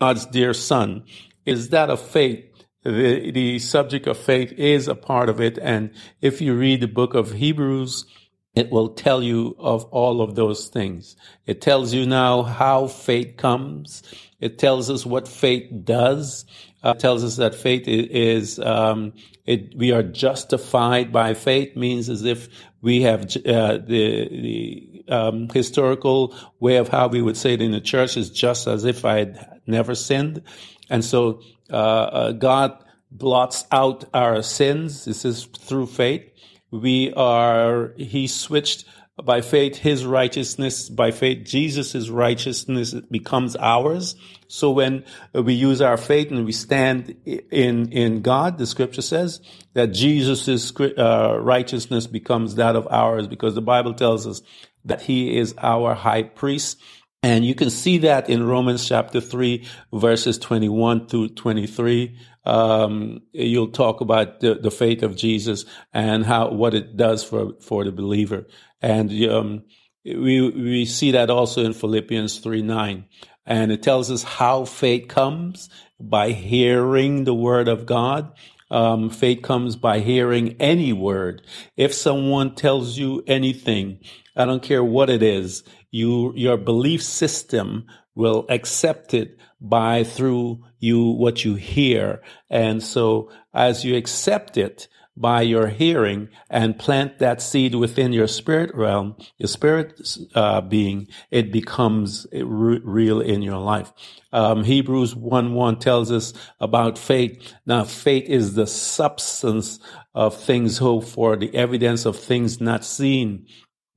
God's 0.00 0.26
dear 0.26 0.54
son. 0.54 1.04
Is 1.46 1.70
that 1.70 1.90
of 1.90 2.00
faith? 2.00 2.48
the, 2.84 3.30
the 3.30 3.58
subject 3.58 4.06
of 4.06 4.16
faith 4.16 4.52
is 4.52 4.88
a 4.88 4.94
part 4.94 5.28
of 5.28 5.40
it. 5.40 5.58
And 5.58 5.90
if 6.20 6.40
you 6.40 6.54
read 6.54 6.80
the 6.80 6.88
book 6.88 7.14
of 7.14 7.32
Hebrews, 7.32 8.06
it 8.54 8.70
will 8.70 8.88
tell 8.90 9.22
you 9.22 9.54
of 9.58 9.84
all 9.86 10.20
of 10.20 10.34
those 10.34 10.68
things. 10.68 11.16
It 11.46 11.60
tells 11.60 11.94
you 11.94 12.06
now 12.06 12.42
how 12.42 12.86
faith 12.86 13.36
comes. 13.36 14.02
It 14.40 14.58
tells 14.58 14.90
us 14.90 15.06
what 15.06 15.28
faith 15.28 15.70
does. 15.84 16.44
Uh, 16.82 16.90
it 16.90 17.00
tells 17.00 17.24
us 17.24 17.36
that 17.36 17.54
faith 17.54 17.86
is, 17.86 18.58
um, 18.60 19.12
it, 19.46 19.74
we 19.76 19.92
are 19.92 20.02
justified 20.02 21.12
by 21.12 21.34
faith 21.34 21.76
means 21.76 22.08
as 22.08 22.24
if 22.24 22.48
we 22.80 23.02
have 23.02 23.22
uh, 23.22 23.78
the 23.78 24.28
the 24.28 25.04
um, 25.08 25.48
historical 25.48 26.34
way 26.60 26.76
of 26.76 26.88
how 26.88 27.08
we 27.08 27.22
would 27.22 27.36
say 27.36 27.54
it 27.54 27.62
in 27.62 27.72
the 27.72 27.80
church 27.80 28.16
is 28.16 28.30
just 28.30 28.66
as 28.66 28.84
if 28.84 29.04
I 29.04 29.18
had 29.18 29.60
never 29.66 29.94
sinned, 29.94 30.42
and 30.88 31.04
so 31.04 31.40
uh, 31.70 31.74
uh, 31.74 32.32
God 32.32 32.84
blots 33.10 33.64
out 33.72 34.04
our 34.14 34.42
sins. 34.42 35.06
This 35.06 35.24
is 35.24 35.44
through 35.44 35.86
faith. 35.86 36.27
We 36.70 37.12
are, 37.14 37.92
he 37.96 38.26
switched 38.26 38.84
by 39.22 39.40
faith 39.40 39.76
his 39.76 40.04
righteousness, 40.04 40.88
by 40.88 41.10
faith 41.10 41.44
Jesus' 41.44 42.08
righteousness 42.08 42.94
becomes 42.94 43.56
ours. 43.56 44.14
So 44.46 44.70
when 44.70 45.04
we 45.34 45.54
use 45.54 45.80
our 45.80 45.96
faith 45.96 46.30
and 46.30 46.44
we 46.44 46.52
stand 46.52 47.16
in, 47.26 47.90
in 47.92 48.22
God, 48.22 48.58
the 48.58 48.66
scripture 48.66 49.02
says 49.02 49.40
that 49.74 49.88
Jesus' 49.88 50.72
uh, 50.78 51.38
righteousness 51.40 52.06
becomes 52.06 52.54
that 52.54 52.76
of 52.76 52.86
ours 52.90 53.26
because 53.26 53.54
the 53.54 53.62
Bible 53.62 53.94
tells 53.94 54.26
us 54.26 54.40
that 54.84 55.02
he 55.02 55.36
is 55.36 55.54
our 55.58 55.94
high 55.94 56.22
priest 56.22 56.80
and 57.22 57.44
you 57.44 57.54
can 57.54 57.70
see 57.70 57.98
that 57.98 58.30
in 58.30 58.46
Romans 58.46 58.86
chapter 58.86 59.20
3, 59.20 59.66
verses 59.92 60.38
21 60.38 61.08
through 61.08 61.30
23. 61.30 62.16
Um, 62.48 63.20
you'll 63.32 63.72
talk 63.72 64.00
about 64.00 64.40
the, 64.40 64.54
the, 64.54 64.70
faith 64.70 65.02
of 65.02 65.16
Jesus 65.16 65.66
and 65.92 66.24
how, 66.24 66.50
what 66.50 66.72
it 66.72 66.96
does 66.96 67.22
for, 67.22 67.52
for 67.60 67.84
the 67.84 67.92
believer. 67.92 68.46
And, 68.80 69.12
um, 69.24 69.64
we, 70.04 70.50
we 70.50 70.86
see 70.86 71.10
that 71.10 71.30
also 71.30 71.64
in 71.64 71.74
Philippians 71.74 72.38
3, 72.38 72.62
9. 72.62 73.04
And 73.44 73.72
it 73.72 73.82
tells 73.82 74.10
us 74.10 74.22
how 74.22 74.64
faith 74.64 75.08
comes 75.08 75.68
by 76.00 76.30
hearing 76.30 77.24
the 77.24 77.34
word 77.34 77.68
of 77.68 77.86
God. 77.86 78.32
Um, 78.70 79.10
faith 79.10 79.42
comes 79.42 79.76
by 79.76 80.00
hearing 80.00 80.56
any 80.60 80.92
word. 80.92 81.42
If 81.76 81.94
someone 81.94 82.54
tells 82.54 82.98
you 82.98 83.22
anything, 83.26 84.00
I 84.36 84.44
don't 84.44 84.62
care 84.62 84.84
what 84.84 85.10
it 85.10 85.22
is, 85.22 85.64
you 85.90 86.34
your 86.36 86.58
belief 86.58 87.02
system 87.02 87.86
will 88.18 88.44
accept 88.48 89.14
it 89.14 89.38
by 89.60 90.02
through 90.02 90.64
you 90.80 91.04
what 91.04 91.44
you 91.44 91.54
hear. 91.54 92.20
And 92.50 92.82
so 92.82 93.30
as 93.54 93.84
you 93.84 93.96
accept 93.96 94.56
it 94.56 94.88
by 95.16 95.42
your 95.42 95.68
hearing 95.68 96.28
and 96.50 96.78
plant 96.78 97.20
that 97.20 97.40
seed 97.40 97.74
within 97.76 98.12
your 98.12 98.28
spirit 98.28 98.72
realm 98.74 99.16
your 99.36 99.48
spirit 99.48 100.00
uh, 100.34 100.60
being 100.60 101.08
it 101.30 101.50
becomes 101.52 102.26
real 102.32 103.20
in 103.20 103.42
your 103.42 103.58
life. 103.58 103.92
Um, 104.32 104.64
hebrews 104.64 105.14
1 105.14 105.54
1 105.54 105.78
tells 105.78 106.10
us 106.10 106.32
about 106.60 106.98
faith. 106.98 107.54
Now 107.66 107.84
faith 107.84 108.28
is 108.28 108.54
the 108.54 108.66
substance 108.66 109.78
of 110.14 110.36
things 110.36 110.78
hoped 110.78 111.08
for 111.08 111.36
the 111.36 111.54
evidence 111.54 112.04
of 112.04 112.16
things 112.16 112.60
not 112.60 112.84
seen. 112.84 113.46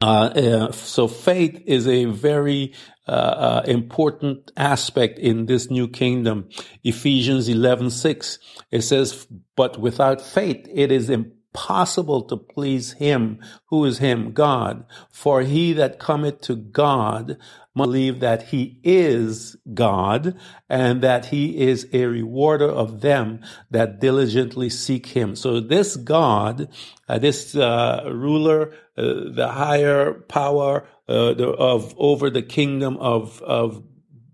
Uh, 0.02 0.32
uh, 0.36 0.72
so 0.72 1.08
faith 1.08 1.62
is 1.68 1.88
a 1.88 2.06
very 2.06 2.74
uh, 3.12 3.62
uh 3.64 3.64
important 3.66 4.52
aspect 4.56 5.20
in 5.20 5.46
this 5.46 5.70
new 5.70 5.88
kingdom. 5.88 6.50
Ephesians 6.84 7.50
11, 7.50 7.90
6, 7.90 8.40
it 8.72 8.82
says, 8.82 9.28
but 9.56 9.80
without 9.80 10.22
faith, 10.22 10.66
it 10.74 10.92
is 10.92 11.10
impossible 11.10 12.22
to 12.24 12.38
please 12.38 12.94
him. 12.94 13.40
Who 13.66 13.84
is 13.86 13.98
him? 13.98 14.32
God. 14.32 14.86
For 15.10 15.42
he 15.42 15.74
that 15.74 16.00
cometh 16.00 16.42
to 16.42 16.56
God 16.56 17.38
must 17.76 17.88
believe 17.88 18.20
that 18.20 18.44
he 18.44 18.80
is 18.84 19.56
God 19.74 20.38
and 20.70 21.02
that 21.02 21.28
he 21.28 21.58
is 21.58 21.88
a 21.94 22.06
rewarder 22.06 22.70
of 22.70 23.02
them 23.02 23.42
that 23.70 24.00
diligently 24.00 24.70
seek 24.70 25.08
him. 25.08 25.36
So 25.36 25.60
this 25.60 25.96
God, 25.96 26.70
uh, 27.08 27.20
this 27.20 27.56
uh, 27.56 28.10
ruler, 28.12 28.74
uh, 28.98 29.32
the 29.34 29.50
higher 29.52 30.14
power 30.14 30.86
uh, 31.12 31.34
the, 31.34 31.48
of 31.50 31.94
over 31.98 32.30
the 32.30 32.42
kingdom 32.42 32.98
of 32.98 33.42
of 33.42 33.84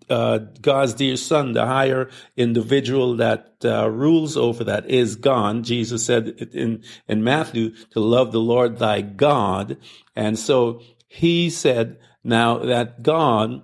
uh, 0.10 0.40
God's 0.62 0.94
dear 0.94 1.18
son, 1.18 1.54
the 1.54 1.66
higher 1.66 2.10
individual 2.36 3.18
that 3.18 3.56
uh, 3.66 3.90
rules 3.90 4.38
over 4.38 4.64
that 4.64 4.90
is 4.90 5.16
gone. 5.16 5.64
Jesus 5.64 6.06
said 6.06 6.28
in, 6.54 6.84
in 7.08 7.24
Matthew 7.24 7.72
to 7.92 8.00
love 8.00 8.32
the 8.32 8.40
Lord 8.40 8.78
thy 8.80 9.02
God. 9.02 9.78
And 10.16 10.40
so 10.40 10.82
he 11.08 11.50
said 11.50 12.00
now 12.24 12.60
that 12.60 13.04
God 13.04 13.64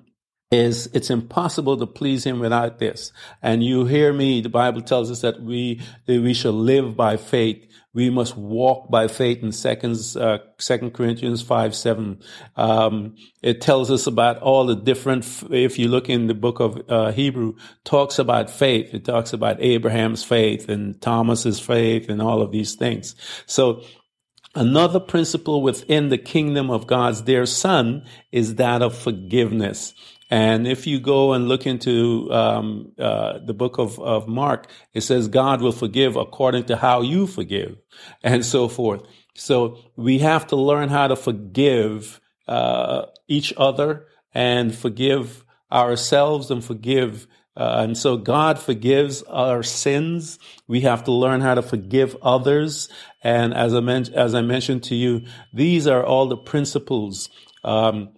is 0.51 0.87
it's 0.93 1.09
impossible 1.09 1.77
to 1.77 1.87
please 1.87 2.23
him 2.25 2.39
without 2.39 2.77
this. 2.79 3.11
And 3.41 3.63
you 3.63 3.85
hear 3.85 4.13
me, 4.13 4.41
the 4.41 4.49
Bible 4.49 4.81
tells 4.81 5.09
us 5.09 5.21
that 5.21 5.41
we 5.41 5.81
we 6.07 6.33
shall 6.33 6.53
live 6.53 6.95
by 6.95 7.17
faith. 7.17 7.67
We 7.93 8.09
must 8.09 8.35
walk 8.35 8.89
by 8.89 9.07
faith 9.07 9.43
in 9.43 9.51
seconds, 9.51 10.17
uh, 10.17 10.39
Second 10.57 10.93
Corinthians 10.93 11.41
five 11.41 11.75
seven. 11.75 12.21
Um, 12.55 13.15
it 13.41 13.61
tells 13.61 13.91
us 13.91 14.07
about 14.07 14.39
all 14.39 14.65
the 14.65 14.75
different. 14.75 15.25
If 15.51 15.77
you 15.77 15.87
look 15.87 16.09
in 16.09 16.27
the 16.27 16.33
book 16.33 16.59
of 16.59 16.81
uh, 16.89 17.11
Hebrew, 17.11 17.53
talks 17.83 18.17
about 18.17 18.49
faith. 18.49 18.93
It 18.93 19.05
talks 19.05 19.33
about 19.33 19.61
Abraham's 19.61 20.23
faith 20.23 20.69
and 20.69 20.99
Thomas's 21.01 21.59
faith 21.59 22.09
and 22.09 22.21
all 22.21 22.41
of 22.41 22.51
these 22.51 22.75
things. 22.75 23.15
So 23.45 23.83
Another 24.55 24.99
principle 24.99 25.63
within 25.63 26.09
the 26.09 26.17
kingdom 26.19 26.69
of 26.69 26.85
God's 26.85 27.21
dear 27.21 27.47
son 27.47 28.05
is 28.31 28.55
that 28.55 28.83
of 28.83 28.95
forgiveness. 28.95 29.95
And 30.33 30.67
if 30.75 30.87
you 30.87 30.97
go 30.99 31.33
and 31.33 31.47
look 31.47 31.63
into 31.67 32.27
um, 32.41 32.91
uh, 32.97 33.33
the 33.45 33.53
book 33.53 33.77
of, 33.77 33.99
of 33.99 34.27
Mark, 34.27 34.61
it 34.97 35.01
says 35.01 35.27
God 35.27 35.61
will 35.61 35.77
forgive 35.85 36.15
according 36.15 36.63
to 36.65 36.75
how 36.75 37.01
you 37.01 37.27
forgive, 37.27 37.77
and 38.23 38.43
so 38.43 38.67
forth. 38.67 39.01
So 39.35 39.55
we 39.95 40.19
have 40.19 40.47
to 40.47 40.55
learn 40.55 40.89
how 40.89 41.07
to 41.07 41.15
forgive 41.15 42.19
uh, 42.47 43.05
each 43.27 43.53
other 43.57 44.07
and 44.33 44.73
forgive 44.73 45.45
ourselves 45.71 46.49
and 46.51 46.63
forgive 46.63 47.27
uh, 47.55 47.81
and 47.83 47.95
so 47.95 48.17
God 48.17 48.57
forgives 48.57 49.21
our 49.23 49.61
sins. 49.61 50.39
We 50.67 50.81
have 50.81 51.03
to 51.03 51.11
learn 51.11 51.41
how 51.41 51.53
to 51.53 51.61
forgive 51.61 52.17
others. 52.23 52.89
And 53.23 53.53
as 53.53 53.75
I, 53.75 53.79
men- 53.79 54.13
as 54.15 54.33
I 54.33 54.41
mentioned 54.41 54.81
to 54.85 54.95
you, 54.95 55.21
these 55.53 55.85
are 55.85 56.03
all 56.03 56.27
the 56.27 56.37
principles 56.37 57.29
Um, 57.63 58.09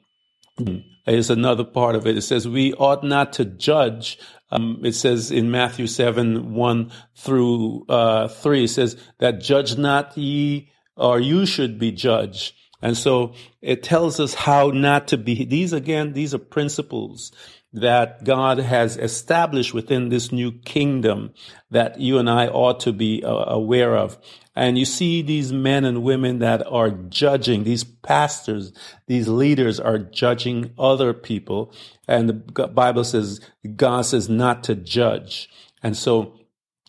is 1.07 1.29
another 1.29 1.63
part 1.63 1.95
of 1.95 2.07
it. 2.07 2.17
It 2.17 2.21
says 2.21 2.47
we 2.47 2.73
ought 2.73 3.03
not 3.03 3.33
to 3.33 3.45
judge. 3.45 4.17
Um, 4.51 4.81
it 4.83 4.93
says 4.93 5.31
in 5.31 5.51
Matthew 5.51 5.87
7, 5.87 6.53
1 6.53 6.91
through 7.15 7.85
uh, 7.89 8.27
3, 8.27 8.63
it 8.63 8.67
says 8.69 8.97
that 9.19 9.41
judge 9.41 9.77
not 9.77 10.17
ye 10.17 10.71
or 10.95 11.19
you 11.19 11.45
should 11.45 11.77
be 11.77 11.91
judged. 11.91 12.53
And 12.81 12.97
so 12.97 13.33
it 13.61 13.83
tells 13.83 14.19
us 14.19 14.33
how 14.33 14.69
not 14.69 15.07
to 15.09 15.17
be. 15.17 15.45
These 15.45 15.73
again, 15.73 16.13
these 16.13 16.33
are 16.33 16.39
principles 16.39 17.31
that 17.73 18.23
God 18.23 18.59
has 18.59 18.95
established 18.95 19.73
within 19.73 20.09
this 20.09 20.31
new 20.31 20.51
kingdom 20.51 21.33
that 21.71 21.99
you 21.99 22.17
and 22.19 22.29
I 22.29 22.47
ought 22.47 22.79
to 22.81 22.93
be 22.93 23.23
uh, 23.23 23.29
aware 23.29 23.97
of. 23.97 24.17
And 24.55 24.77
you 24.77 24.85
see 24.85 25.21
these 25.21 25.51
men 25.51 25.83
and 25.83 26.03
women 26.03 26.39
that 26.39 26.65
are 26.67 26.89
judging, 26.89 27.63
these 27.63 27.83
pastors, 27.83 28.71
these 29.07 29.27
leaders 29.27 29.79
are 29.79 29.97
judging 29.97 30.73
other 30.79 31.13
people. 31.13 31.73
And 32.07 32.29
the 32.29 32.67
Bible 32.67 33.03
says, 33.03 33.41
God 33.75 34.03
says 34.03 34.29
not 34.29 34.63
to 34.65 34.75
judge. 34.75 35.49
And 35.83 35.97
so 35.97 36.39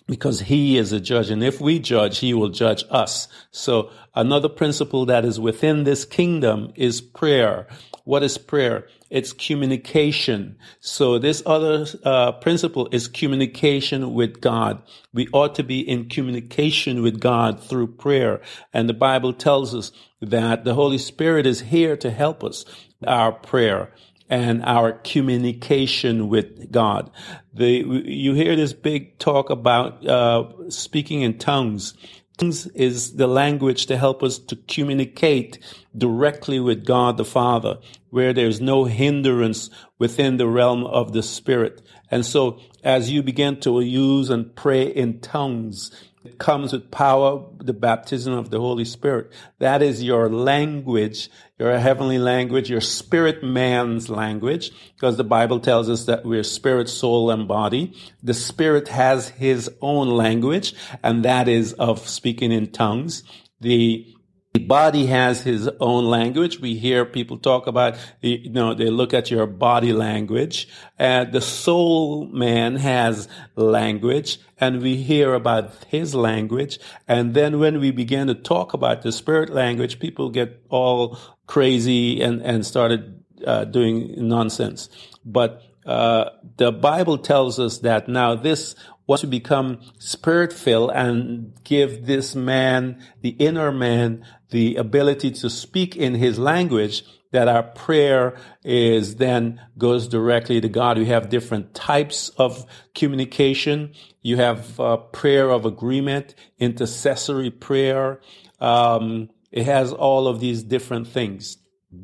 because 0.06 0.40
he 0.40 0.78
is 0.78 0.92
a 0.92 1.00
judge. 1.00 1.30
And 1.30 1.42
if 1.42 1.60
we 1.60 1.78
judge, 1.78 2.18
he 2.18 2.32
will 2.32 2.48
judge 2.48 2.84
us. 2.90 3.28
So 3.50 3.90
another 4.14 4.48
principle 4.48 5.04
that 5.06 5.24
is 5.24 5.40
within 5.40 5.84
this 5.84 6.04
kingdom 6.04 6.72
is 6.76 7.00
prayer. 7.00 7.66
What 8.04 8.22
is 8.22 8.38
prayer? 8.38 8.86
It's 9.10 9.32
communication. 9.32 10.58
So 10.80 11.18
this 11.18 11.42
other 11.46 11.86
uh, 12.04 12.32
principle 12.32 12.88
is 12.90 13.08
communication 13.08 14.14
with 14.14 14.40
God. 14.40 14.82
We 15.12 15.28
ought 15.32 15.54
to 15.56 15.62
be 15.62 15.80
in 15.80 16.08
communication 16.08 17.02
with 17.02 17.20
God 17.20 17.62
through 17.62 17.94
prayer. 17.94 18.40
And 18.72 18.88
the 18.88 18.94
Bible 18.94 19.32
tells 19.32 19.74
us 19.74 19.92
that 20.20 20.64
the 20.64 20.74
Holy 20.74 20.98
Spirit 20.98 21.46
is 21.46 21.60
here 21.60 21.96
to 21.98 22.10
help 22.10 22.42
us 22.42 22.64
our 23.06 23.32
prayer 23.32 23.92
and 24.28 24.64
our 24.64 24.92
communication 24.92 26.28
with 26.28 26.72
God. 26.72 27.10
The, 27.54 27.84
you 28.04 28.34
hear 28.34 28.56
this 28.56 28.72
big 28.72 29.18
talk 29.18 29.50
about 29.50 30.06
uh, 30.06 30.68
speaking 30.68 31.22
in 31.22 31.38
tongues. 31.38 31.94
Is 32.38 33.14
the 33.16 33.26
language 33.26 33.86
to 33.86 33.96
help 33.96 34.22
us 34.22 34.38
to 34.38 34.56
communicate 34.56 35.58
directly 35.96 36.60
with 36.60 36.84
God 36.84 37.16
the 37.16 37.24
Father, 37.24 37.78
where 38.10 38.34
there's 38.34 38.60
no 38.60 38.84
hindrance 38.84 39.70
within 39.98 40.36
the 40.36 40.46
realm 40.46 40.84
of 40.84 41.14
the 41.14 41.22
Spirit. 41.22 41.80
And 42.10 42.26
so, 42.26 42.60
as 42.84 43.10
you 43.10 43.22
begin 43.22 43.58
to 43.60 43.80
use 43.80 44.28
and 44.28 44.54
pray 44.54 44.82
in 44.82 45.20
tongues, 45.20 45.90
it 46.26 46.38
comes 46.38 46.72
with 46.72 46.90
power, 46.90 47.44
the 47.58 47.72
baptism 47.72 48.32
of 48.32 48.50
the 48.50 48.58
Holy 48.58 48.84
Spirit. 48.84 49.32
That 49.58 49.82
is 49.82 50.02
your 50.02 50.28
language, 50.28 51.30
your 51.58 51.78
heavenly 51.78 52.18
language, 52.18 52.68
your 52.68 52.80
spirit 52.80 53.42
man's 53.44 54.10
language, 54.10 54.72
because 54.94 55.16
the 55.16 55.24
Bible 55.24 55.60
tells 55.60 55.88
us 55.88 56.06
that 56.06 56.24
we're 56.24 56.42
spirit, 56.42 56.88
soul, 56.88 57.30
and 57.30 57.46
body. 57.46 57.94
The 58.22 58.34
spirit 58.34 58.88
has 58.88 59.28
his 59.28 59.70
own 59.80 60.08
language, 60.08 60.74
and 61.02 61.24
that 61.24 61.48
is 61.48 61.72
of 61.74 62.08
speaking 62.08 62.50
in 62.50 62.72
tongues. 62.72 63.22
The 63.60 64.15
body 64.58 65.06
has 65.06 65.42
his 65.42 65.68
own 65.80 66.06
language. 66.06 66.60
We 66.60 66.76
hear 66.76 67.04
people 67.04 67.38
talk 67.38 67.66
about, 67.66 67.96
you 68.20 68.50
know, 68.50 68.74
they 68.74 68.90
look 68.90 69.14
at 69.14 69.30
your 69.30 69.46
body 69.46 69.92
language. 69.92 70.68
And 70.98 71.32
the 71.32 71.40
soul 71.40 72.26
man 72.26 72.76
has 72.76 73.28
language 73.54 74.38
and 74.58 74.82
we 74.82 74.96
hear 74.96 75.34
about 75.34 75.72
his 75.88 76.14
language. 76.14 76.78
And 77.06 77.34
then 77.34 77.58
when 77.58 77.80
we 77.80 77.90
begin 77.90 78.26
to 78.28 78.34
talk 78.34 78.74
about 78.74 79.02
the 79.02 79.12
spirit 79.12 79.50
language, 79.50 79.98
people 79.98 80.30
get 80.30 80.62
all 80.68 81.18
crazy 81.46 82.20
and, 82.22 82.40
and 82.42 82.64
started 82.64 83.22
uh, 83.46 83.64
doing 83.64 84.14
nonsense. 84.28 84.88
But 85.24 85.62
uh, 85.84 86.30
the 86.56 86.72
Bible 86.72 87.18
tells 87.18 87.60
us 87.60 87.78
that 87.78 88.08
now 88.08 88.34
this 88.34 88.74
was 89.06 89.20
to 89.20 89.26
become 89.26 89.80
spirit 89.98 90.52
filled 90.52 90.90
and 90.92 91.52
give 91.64 92.06
this 92.06 92.34
man, 92.34 93.00
the 93.20 93.30
inner 93.30 93.70
man, 93.70 94.24
the 94.50 94.76
ability 94.76 95.30
to 95.30 95.50
speak 95.50 95.96
in 95.96 96.14
his 96.14 96.38
language 96.38 97.04
that 97.32 97.48
our 97.48 97.62
prayer 97.62 98.36
is 98.64 99.16
then 99.16 99.60
goes 99.76 100.08
directly 100.08 100.60
to 100.60 100.68
God. 100.68 100.96
We 100.96 101.06
have 101.06 101.28
different 101.28 101.74
types 101.74 102.30
of 102.30 102.64
communication. 102.94 103.92
You 104.22 104.36
have 104.36 104.78
uh, 104.80 104.96
prayer 104.96 105.50
of 105.50 105.66
agreement, 105.66 106.34
intercessory 106.58 107.50
prayer. 107.50 108.20
Um, 108.60 109.30
it 109.52 109.64
has 109.64 109.92
all 109.92 110.28
of 110.28 110.40
these 110.40 110.62
different 110.62 111.08
things. 111.08 111.58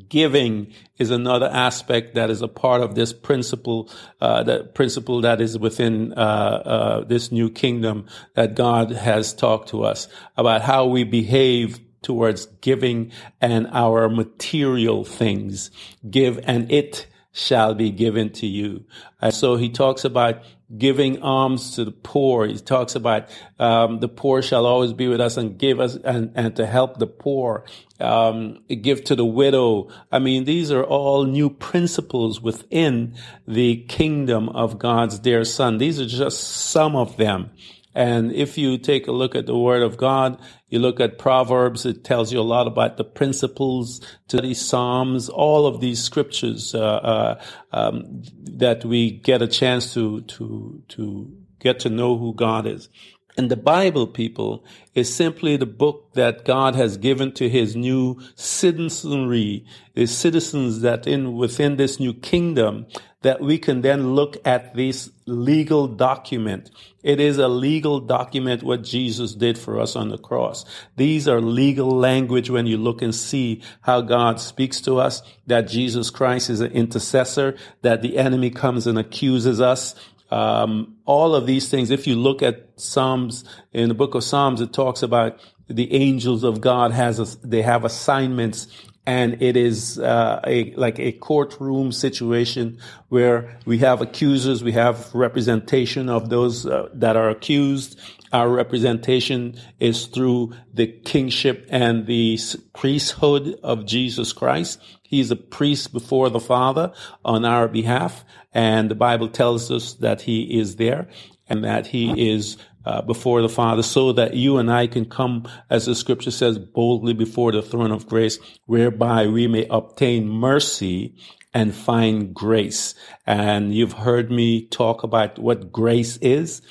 Giving 0.09 0.73
is 0.97 1.11
another 1.11 1.47
aspect 1.47 2.15
that 2.15 2.29
is 2.29 2.41
a 2.41 2.47
part 2.47 2.81
of 2.81 2.95
this 2.95 3.13
principle, 3.13 3.89
uh, 4.21 4.43
the 4.43 4.63
principle 4.63 5.21
that 5.21 5.41
is 5.41 5.57
within 5.57 6.13
uh, 6.13 6.15
uh, 6.15 7.03
this 7.03 7.31
new 7.31 7.49
kingdom 7.49 8.07
that 8.35 8.55
God 8.55 8.91
has 8.91 9.33
talked 9.33 9.69
to 9.69 9.83
us 9.83 10.07
about 10.37 10.61
how 10.61 10.85
we 10.85 11.03
behave 11.03 11.79
towards 12.01 12.45
giving 12.61 13.11
and 13.41 13.67
our 13.71 14.09
material 14.09 15.03
things. 15.03 15.71
Give 16.09 16.39
and 16.43 16.71
it 16.71 17.07
shall 17.31 17.73
be 17.73 17.89
given 17.89 18.29
to 18.29 18.45
you. 18.45 18.85
And 19.19 19.33
so 19.33 19.55
he 19.55 19.69
talks 19.69 20.05
about 20.05 20.43
giving 20.77 21.21
alms 21.21 21.75
to 21.75 21.85
the 21.85 21.91
poor. 21.91 22.47
He 22.47 22.57
talks 22.57 22.95
about 22.95 23.29
um, 23.59 23.99
the 23.99 24.07
poor 24.07 24.41
shall 24.41 24.65
always 24.65 24.93
be 24.93 25.07
with 25.07 25.21
us 25.21 25.37
and 25.37 25.57
give 25.57 25.79
us 25.79 25.95
and, 25.95 26.31
and 26.35 26.55
to 26.55 26.65
help 26.65 26.97
the 26.97 27.07
poor. 27.07 27.65
Um, 27.99 28.63
give 28.67 29.03
to 29.05 29.15
the 29.15 29.25
widow. 29.25 29.89
I 30.11 30.19
mean, 30.19 30.45
these 30.45 30.71
are 30.71 30.83
all 30.83 31.25
new 31.25 31.49
principles 31.49 32.41
within 32.41 33.15
the 33.47 33.77
kingdom 33.87 34.49
of 34.49 34.79
God's 34.79 35.19
dear 35.19 35.45
son. 35.45 35.77
These 35.77 35.99
are 35.99 36.05
just 36.05 36.39
some 36.41 36.95
of 36.95 37.17
them. 37.17 37.51
And 37.95 38.31
if 38.31 38.57
you 38.57 38.77
take 38.77 39.07
a 39.07 39.11
look 39.11 39.35
at 39.35 39.45
the 39.45 39.57
Word 39.57 39.83
of 39.83 39.97
God, 39.97 40.39
you 40.67 40.79
look 40.79 40.99
at 40.99 41.17
Proverbs, 41.17 41.85
it 41.85 42.03
tells 42.03 42.33
you 42.33 42.39
a 42.39 42.41
lot 42.41 42.67
about 42.67 42.97
the 42.97 43.03
principles 43.03 44.01
to 44.29 44.41
these 44.41 44.59
Psalms, 44.59 45.29
all 45.29 45.67
of 45.67 45.79
these 45.79 46.01
scriptures 46.01 46.73
uh, 46.73 46.79
uh, 46.79 47.43
um, 47.71 48.23
that 48.43 48.83
we 48.83 49.11
get 49.11 49.41
a 49.41 49.47
chance 49.47 49.93
to 49.93 50.21
to 50.21 50.81
to 50.89 51.31
get 51.59 51.79
to 51.81 51.89
know 51.89 52.17
who 52.17 52.33
God 52.33 52.65
is. 52.65 52.89
And 53.35 53.49
the 53.49 53.57
Bible, 53.57 54.05
people, 54.05 54.63
is 54.93 55.13
simply 55.13 55.57
the 55.57 55.65
book 55.65 56.13
that 56.13 56.45
God 56.45 56.75
has 56.75 56.97
given 56.97 57.31
to 57.33 57.49
his 57.49 57.75
new 57.75 58.21
citizenry, 58.35 59.65
the 59.95 60.05
citizens 60.05 60.81
that 60.81 61.07
in 61.07 61.35
within 61.35 61.77
this 61.77 61.99
new 61.99 62.13
kingdom, 62.13 62.85
that 63.23 63.41
we 63.41 63.57
can 63.57 63.81
then 63.81 64.15
look 64.15 64.37
at 64.45 64.75
this 64.75 65.09
legal 65.25 65.87
document. 65.87 66.69
It 67.01 67.19
is 67.19 67.37
a 67.37 67.47
legal 67.47 67.99
document 67.99 68.63
what 68.63 68.83
Jesus 68.83 69.33
did 69.33 69.57
for 69.57 69.79
us 69.79 69.95
on 69.95 70.09
the 70.09 70.17
cross. 70.17 70.63
These 70.95 71.27
are 71.27 71.41
legal 71.41 71.89
language 71.89 72.49
when 72.49 72.67
you 72.67 72.77
look 72.77 73.01
and 73.01 73.13
see 73.13 73.61
how 73.81 74.01
God 74.01 74.39
speaks 74.39 74.79
to 74.81 74.99
us, 74.99 75.21
that 75.47 75.67
Jesus 75.67 76.09
Christ 76.09 76.49
is 76.49 76.61
an 76.61 76.71
intercessor, 76.71 77.57
that 77.81 78.01
the 78.01 78.17
enemy 78.17 78.49
comes 78.49 78.87
and 78.87 78.97
accuses 78.97 79.59
us, 79.59 79.95
um, 80.33 80.95
all 81.05 81.35
of 81.35 81.45
these 81.45 81.69
things, 81.69 81.91
if 81.91 82.07
you 82.07 82.15
look 82.15 82.41
at 82.41 82.67
Psalms, 82.75 83.43
in 83.71 83.87
the 83.87 83.93
book 83.93 84.15
of 84.15 84.23
Psalms, 84.23 84.61
it 84.61 84.73
talks 84.73 85.03
about 85.03 85.39
the 85.67 85.93
angels 85.93 86.43
of 86.43 86.59
God 86.59 86.91
has, 86.91 87.19
a, 87.19 87.47
they 87.47 87.61
have 87.61 87.85
assignments 87.85 88.67
and 89.05 89.41
it 89.41 89.57
is 89.57 89.99
uh, 89.99 90.39
a 90.45 90.73
like 90.75 90.99
a 90.99 91.11
courtroom 91.11 91.91
situation 91.91 92.79
where 93.09 93.59
we 93.65 93.79
have 93.79 94.01
accusers, 94.01 94.63
we 94.63 94.71
have 94.71 95.13
representation 95.13 96.09
of 96.09 96.29
those 96.29 96.65
uh, 96.65 96.89
that 96.93 97.15
are 97.15 97.29
accused. 97.29 97.99
Our 98.31 98.49
representation 98.49 99.59
is 99.79 100.07
through 100.07 100.53
the 100.73 100.87
kingship 100.87 101.67
and 101.69 102.07
the 102.07 102.39
priesthood 102.73 103.59
of 103.61 103.85
Jesus 103.85 104.33
Christ. 104.33 104.81
He's 105.03 105.29
a 105.29 105.35
priest 105.35 105.93
before 105.93 106.31
the 106.31 106.39
Father 106.39 106.93
on 107.23 107.45
our 107.45 107.67
behalf. 107.67 108.25
And 108.51 108.89
the 108.89 108.95
Bible 108.95 109.29
tells 109.29 109.69
us 109.69 109.93
that 109.95 110.21
he 110.21 110.59
is 110.59 110.77
there 110.77 111.09
and 111.47 111.63
that 111.63 111.87
he 111.87 112.31
is 112.31 112.57
uh, 112.85 113.01
before 113.01 113.41
the 113.41 113.49
Father 113.49 113.83
so 113.83 114.11
that 114.13 114.33
you 114.33 114.57
and 114.57 114.71
I 114.71 114.87
can 114.87 115.05
come, 115.05 115.47
as 115.69 115.85
the 115.85 115.95
scripture 115.95 116.31
says, 116.31 116.59
boldly 116.59 117.13
before 117.13 117.51
the 117.51 117.61
throne 117.61 117.91
of 117.91 118.07
grace, 118.07 118.39
whereby 118.65 119.27
we 119.27 119.47
may 119.47 119.65
obtain 119.69 120.27
mercy 120.27 121.15
and 121.53 121.75
find 121.75 122.33
grace. 122.33 122.95
And 123.25 123.73
you've 123.73 123.93
heard 123.93 124.31
me 124.31 124.65
talk 124.67 125.03
about 125.03 125.37
what 125.39 125.71
grace 125.71 126.17
is. 126.17 126.61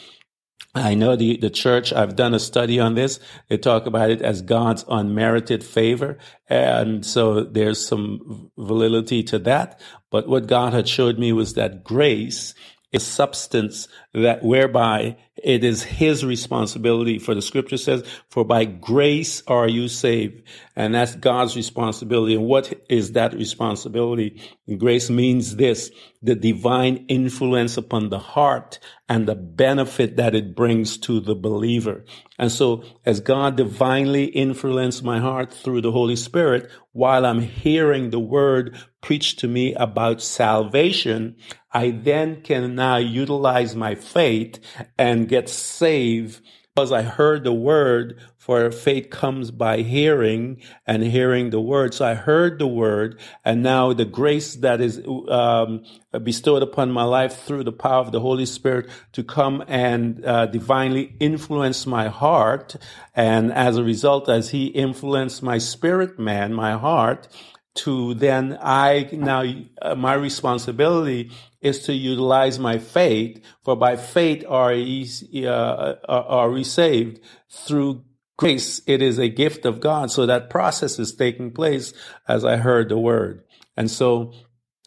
I 0.75 0.95
know 0.95 1.17
the, 1.17 1.37
the 1.37 1.51
church, 1.51 1.93
I've 1.93 2.17
done 2.17 2.33
a 2.33 2.41
study 2.41 2.81
on 2.81 2.95
this. 2.95 3.21
They 3.49 3.59
talk 3.59 3.85
about 3.85 4.11
it 4.11 4.23
as 4.23 4.41
God's 4.41 4.87
unmerited 4.89 5.63
favor. 5.63 6.19
And 6.49 7.05
so 7.05 7.45
there's 7.45 7.87
some 7.87 8.51
validity 8.57 9.23
to 9.25 9.39
that. 9.41 9.81
But 10.11 10.29
what 10.29 10.47
God 10.47 10.73
had 10.73 10.89
showed 10.89 11.19
me 11.19 11.33
was 11.33 11.55
that 11.55 11.85
grace 11.85 12.55
is 12.91 13.03
substance 13.03 13.89
that 14.15 14.43
whereby 14.43 15.17
it 15.37 15.65
is 15.65 15.83
his 15.83 16.25
responsibility 16.25 17.19
for 17.19 17.35
the 17.35 17.41
scripture 17.41 17.79
says, 17.79 18.05
for 18.29 18.45
by 18.45 18.65
grace 18.65 19.43
are 19.47 19.69
you 19.69 19.89
saved. 19.89 20.43
And 20.77 20.95
that's 20.95 21.15
God's 21.15 21.57
responsibility. 21.57 22.35
And 22.35 22.45
what 22.45 22.73
is 22.91 23.13
that 23.13 23.33
responsibility? 23.33 24.43
Grace 24.79 25.09
means 25.09 25.57
this, 25.57 25.91
the 26.23 26.35
divine 26.35 27.07
influence 27.09 27.77
upon 27.77 28.11
the 28.11 28.19
heart 28.19 28.79
and 29.09 29.27
the 29.27 29.35
benefit 29.35 30.17
that 30.17 30.35
it 30.35 30.55
brings 30.55 30.99
to 30.99 31.21
the 31.21 31.35
believer. 31.35 32.05
And 32.39 32.53
so 32.53 32.85
as 33.05 33.21
God 33.21 33.57
divinely 33.57 34.25
influenced 34.25 35.03
my 35.03 35.19
heart 35.19 35.53
through 35.53 35.81
the 35.81 35.93
Holy 35.93 36.17
Spirit, 36.17 36.71
while 36.93 37.25
I'm 37.25 37.41
hearing 37.41 38.11
the 38.11 38.21
word 38.21 38.77
preached 39.01 39.41
to 39.41 39.49
me 39.49 39.75
about 39.75 40.23
salvation, 40.23 41.37
I 41.73 41.91
then 41.91 42.43
can 42.43 42.75
now 42.75 42.97
utilize 42.97 43.75
my 43.75 43.95
faith 43.95 44.61
and 44.99 45.22
get 45.29 45.49
saved 45.49 46.41
because 46.75 46.91
I 46.91 47.03
heard 47.03 47.45
the 47.45 47.53
word, 47.53 48.19
for 48.39 48.71
faith 48.73 49.11
comes 49.11 49.51
by 49.51 49.83
hearing 49.83 50.63
and 50.87 51.03
hearing 51.03 51.51
the 51.51 51.61
word. 51.61 51.93
So 51.93 52.07
I 52.07 52.15
heard 52.15 52.59
the 52.59 52.67
word, 52.67 53.21
and 53.45 53.63
now 53.63 53.93
the 53.93 54.07
grace 54.07 54.57
that 54.57 54.81
is 54.81 55.03
um, 55.29 55.85
bestowed 56.23 56.63
upon 56.63 56.91
my 56.91 57.05
life 57.05 57.43
through 57.43 57.65
the 57.65 57.73
power 57.73 58.01
of 58.01 58.11
the 58.11 58.21
Holy 58.21 58.47
Spirit 58.47 58.89
to 59.13 59.23
come 59.23 59.63
and 59.69 60.25
uh, 60.25 60.47
divinely 60.47 61.15
influence 61.21 61.87
my 61.87 62.09
heart. 62.09 62.77
And 63.15 63.53
as 63.53 63.77
a 63.77 63.85
result, 63.85 64.31
as 64.31 64.51
He 64.51 64.67
influenced 64.67 65.43
my 65.43 65.59
spirit 65.59 66.19
man, 66.19 66.55
my 66.55 66.73
heart, 66.73 67.29
to 67.75 68.15
then 68.15 68.59
I 68.61 69.09
now 69.13 69.45
uh, 69.81 69.95
my 69.95 70.15
responsibility 70.15 71.31
is 71.63 71.85
to 71.85 71.95
utilize 71.95 72.59
my 72.59 72.79
faith, 72.79 73.43
for 73.65 73.77
by 73.77 73.97
faith 73.97 74.45
are 74.49 74.75
ye, 74.75 75.09
uh, 75.47 75.95
are 76.09 76.51
we 76.51 76.65
saved 76.65 77.21
through 77.51 78.05
grace. 78.37 78.83
It 78.87 79.01
is 79.03 79.19
a 79.19 79.29
gift 79.29 79.65
of 79.65 79.81
God. 79.81 80.11
So 80.11 80.27
that 80.27 80.51
process 80.51 80.99
is 80.99 81.15
taking 81.15 81.53
place 81.53 81.95
as 82.27 82.45
I 82.45 82.57
heard 82.57 82.89
the 82.89 82.99
word. 82.99 83.45
And 83.77 83.91
so 83.91 84.33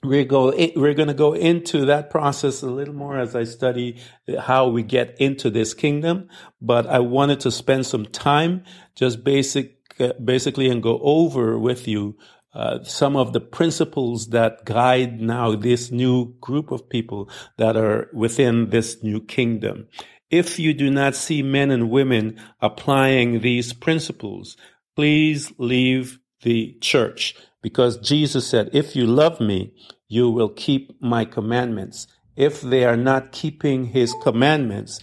we 0.03 0.25
go, 0.25 0.53
we're 0.75 0.93
going 0.93 1.07
to 1.07 1.13
go 1.13 1.33
into 1.33 1.85
that 1.85 2.09
process 2.09 2.61
a 2.61 2.67
little 2.69 2.93
more 2.93 3.17
as 3.17 3.35
I 3.35 3.45
study 3.45 4.01
how 4.39 4.67
we 4.67 4.83
get 4.83 5.15
into 5.19 5.49
this 5.49 5.73
kingdom. 5.73 6.29
But 6.61 6.85
I 6.87 6.99
wanted 6.99 7.39
to 7.41 7.51
spend 7.51 7.85
some 7.85 8.05
time 8.05 8.63
just 8.95 9.23
basic, 9.23 9.77
uh, 9.99 10.13
basically 10.23 10.69
and 10.69 10.83
go 10.83 10.99
over 11.01 11.57
with 11.57 11.87
you 11.87 12.17
uh, 12.55 12.81
some 12.83 13.17
of 13.17 13.33
the 13.33 13.41
principles 13.41 14.29
that 14.29 14.63
guide 14.63 15.19
now 15.19 15.55
this 15.55 15.91
new 15.91 16.33
group 16.39 16.71
of 16.71 16.89
people 16.89 17.29
that 17.57 17.75
are 17.75 18.09
within 18.13 18.69
this 18.69 19.03
new 19.03 19.19
kingdom. 19.19 19.87
If 20.31 20.57
you 20.57 20.73
do 20.73 20.89
not 20.89 21.15
see 21.15 21.43
men 21.43 21.69
and 21.69 21.89
women 21.89 22.41
applying 22.61 23.41
these 23.41 23.73
principles, 23.73 24.55
please 24.95 25.51
leave 25.57 26.19
the 26.43 26.77
church 26.79 27.35
because 27.61 27.97
Jesus 27.97 28.47
said, 28.47 28.69
if 28.71 28.95
you 28.95 29.05
love 29.05 29.41
me, 29.41 29.73
you 30.07 30.29
will 30.29 30.49
keep 30.49 30.95
my 31.01 31.25
commandments. 31.25 32.07
If 32.37 32.61
they 32.61 32.85
are 32.85 32.97
not 32.97 33.33
keeping 33.33 33.85
his 33.85 34.15
commandments, 34.23 34.99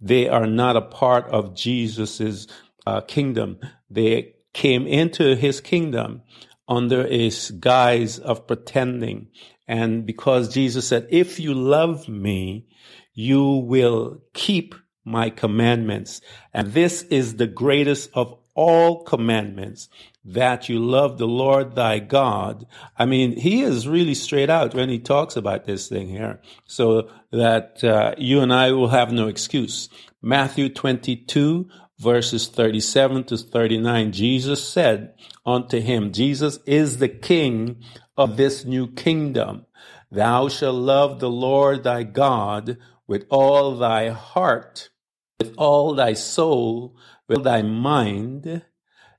they 0.00 0.28
are 0.28 0.46
not 0.46 0.76
a 0.76 0.82
part 0.82 1.26
of 1.26 1.54
Jesus's 1.54 2.48
uh, 2.86 3.02
kingdom. 3.02 3.58
They 3.88 4.34
came 4.52 4.86
into 4.86 5.36
his 5.36 5.60
kingdom 5.60 6.22
under 6.68 7.06
a 7.06 7.30
guise 7.58 8.18
of 8.18 8.46
pretending. 8.46 9.28
And 9.66 10.06
because 10.06 10.52
Jesus 10.52 10.86
said, 10.86 11.06
if 11.10 11.40
you 11.40 11.54
love 11.54 12.08
me, 12.08 12.66
you 13.14 13.44
will 13.44 14.22
keep 14.34 14.74
my 15.04 15.30
commandments. 15.30 16.20
And 16.52 16.72
this 16.72 17.02
is 17.04 17.36
the 17.36 17.46
greatest 17.46 18.10
of 18.14 18.38
all 18.54 19.04
commandments 19.04 19.88
that 20.24 20.68
you 20.68 20.78
love 20.78 21.16
the 21.16 21.26
Lord 21.26 21.74
thy 21.74 22.00
God. 22.00 22.66
I 22.98 23.06
mean, 23.06 23.36
he 23.36 23.62
is 23.62 23.88
really 23.88 24.14
straight 24.14 24.50
out 24.50 24.74
when 24.74 24.88
he 24.88 24.98
talks 24.98 25.36
about 25.36 25.64
this 25.64 25.88
thing 25.88 26.08
here 26.08 26.40
so 26.66 27.08
that 27.32 27.82
uh, 27.82 28.14
you 28.18 28.40
and 28.40 28.52
I 28.52 28.72
will 28.72 28.88
have 28.88 29.12
no 29.12 29.28
excuse. 29.28 29.88
Matthew 30.20 30.68
22 30.68 31.68
verses 31.98 32.46
37 32.48 33.24
to 33.24 33.36
39, 33.36 34.12
Jesus 34.12 34.66
said 34.66 35.14
unto 35.44 35.80
him, 35.80 36.12
Jesus 36.12 36.58
is 36.66 36.98
the 36.98 37.08
king 37.08 37.82
of 38.16 38.36
this 38.36 38.64
new 38.64 38.86
kingdom. 38.86 39.66
Thou 40.10 40.48
shalt 40.48 40.76
love 40.76 41.20
the 41.20 41.30
Lord 41.30 41.84
thy 41.84 42.02
God 42.04 42.78
with 43.06 43.26
all 43.30 43.76
thy 43.76 44.08
heart, 44.08 44.90
with 45.38 45.54
all 45.56 45.94
thy 45.94 46.12
soul, 46.12 46.96
with 47.28 47.44
thy 47.44 47.62
mind. 47.62 48.62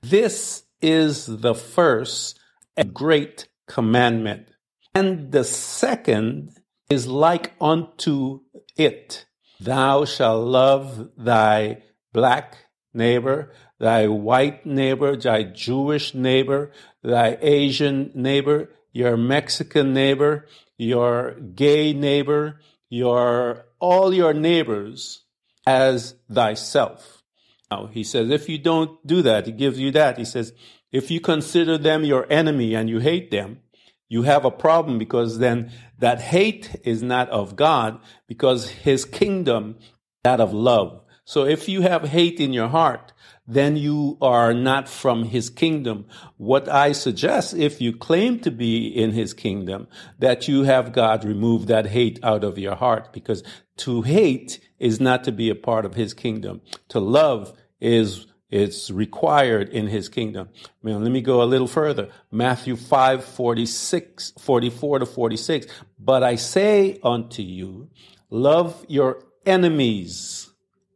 This 0.02 0.64
is 0.80 1.26
the 1.26 1.54
first 1.54 2.38
and 2.76 2.94
great 2.94 3.48
commandment. 3.68 4.48
And 4.94 5.30
the 5.30 5.44
second 5.44 6.56
is 6.88 7.06
like 7.06 7.52
unto 7.60 8.40
it. 8.76 9.26
Thou 9.60 10.04
shalt 10.04 10.46
love 10.46 11.10
thy 11.16 11.82
black 12.12 12.56
neighbor, 12.92 13.52
thy 13.78 14.06
white 14.06 14.66
neighbor, 14.66 15.16
thy 15.16 15.42
Jewish 15.42 16.14
neighbor, 16.14 16.72
thy 17.02 17.38
Asian 17.40 18.10
neighbor, 18.14 18.70
your 18.92 19.16
Mexican 19.16 19.92
neighbor, 19.92 20.46
your 20.76 21.32
gay 21.32 21.92
neighbor, 21.92 22.60
your 22.88 23.66
all 23.78 24.12
your 24.12 24.34
neighbors 24.34 25.24
as 25.66 26.14
thyself. 26.30 27.22
Now 27.70 27.86
he 27.86 28.04
says, 28.04 28.30
if 28.30 28.48
you 28.48 28.58
don't 28.58 29.04
do 29.06 29.22
that, 29.22 29.46
he 29.46 29.52
gives 29.52 29.78
you 29.78 29.90
that. 29.92 30.18
He 30.18 30.24
says, 30.24 30.52
if 30.92 31.10
you 31.10 31.20
consider 31.20 31.78
them 31.78 32.04
your 32.04 32.30
enemy 32.30 32.74
and 32.74 32.90
you 32.90 32.98
hate 32.98 33.30
them, 33.30 33.60
you 34.08 34.22
have 34.22 34.44
a 34.44 34.50
problem 34.50 34.98
because 34.98 35.38
then 35.38 35.70
that 35.98 36.20
hate 36.20 36.74
is 36.82 37.02
not 37.02 37.28
of 37.30 37.54
God 37.54 38.00
because 38.26 38.68
his 38.68 39.04
kingdom, 39.04 39.78
that 40.24 40.40
of 40.40 40.52
love. 40.52 41.02
So 41.30 41.44
if 41.44 41.68
you 41.68 41.82
have 41.82 42.08
hate 42.08 42.40
in 42.40 42.52
your 42.52 42.66
heart, 42.66 43.12
then 43.46 43.76
you 43.76 44.18
are 44.20 44.52
not 44.52 44.88
from 44.88 45.22
his 45.22 45.48
kingdom. 45.48 46.06
What 46.38 46.68
I 46.68 46.90
suggest, 46.90 47.54
if 47.54 47.80
you 47.80 47.96
claim 47.96 48.40
to 48.40 48.50
be 48.50 48.88
in 48.88 49.12
his 49.12 49.32
kingdom, 49.32 49.86
that 50.18 50.48
you 50.48 50.64
have 50.64 50.92
God 50.92 51.24
remove 51.24 51.68
that 51.68 51.86
hate 51.86 52.18
out 52.24 52.42
of 52.42 52.58
your 52.58 52.74
heart 52.74 53.12
because 53.12 53.44
to 53.76 54.02
hate 54.02 54.58
is 54.80 54.98
not 54.98 55.22
to 55.22 55.30
be 55.30 55.50
a 55.50 55.54
part 55.54 55.84
of 55.84 55.94
his 55.94 56.14
kingdom. 56.14 56.62
To 56.88 56.98
love 56.98 57.56
is 57.80 58.26
it's 58.50 58.90
required 58.90 59.68
in 59.68 59.86
his 59.86 60.08
kingdom. 60.08 60.48
Now, 60.82 60.98
let 60.98 61.12
me 61.12 61.20
go 61.20 61.44
a 61.44 61.52
little 61.52 61.68
further. 61.68 62.08
Matthew 62.32 62.74
5, 62.74 63.24
46, 63.24 64.32
44 64.36 64.98
to 64.98 65.06
46. 65.06 65.66
But 65.96 66.24
I 66.24 66.34
say 66.34 66.98
unto 67.04 67.42
you, 67.42 67.88
love 68.30 68.84
your 68.88 69.22
enemies 69.46 70.39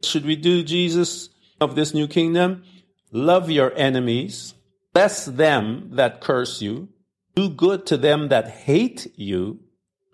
should 0.07 0.25
we 0.25 0.37
do 0.37 0.63
Jesus 0.63 1.31
of 1.61 1.75
this 1.75 1.95
new 1.95 2.07
kingdom? 2.07 2.65
Love 3.13 3.51
your 3.51 3.73
enemies, 3.77 4.55
bless 4.93 5.25
them 5.25 5.91
that 5.93 6.21
curse 6.21 6.61
you, 6.61 6.89
do 7.35 7.49
good 7.49 7.87
to 7.87 7.97
them 7.97 8.29
that 8.29 8.49
hate 8.49 9.13
you, 9.17 9.61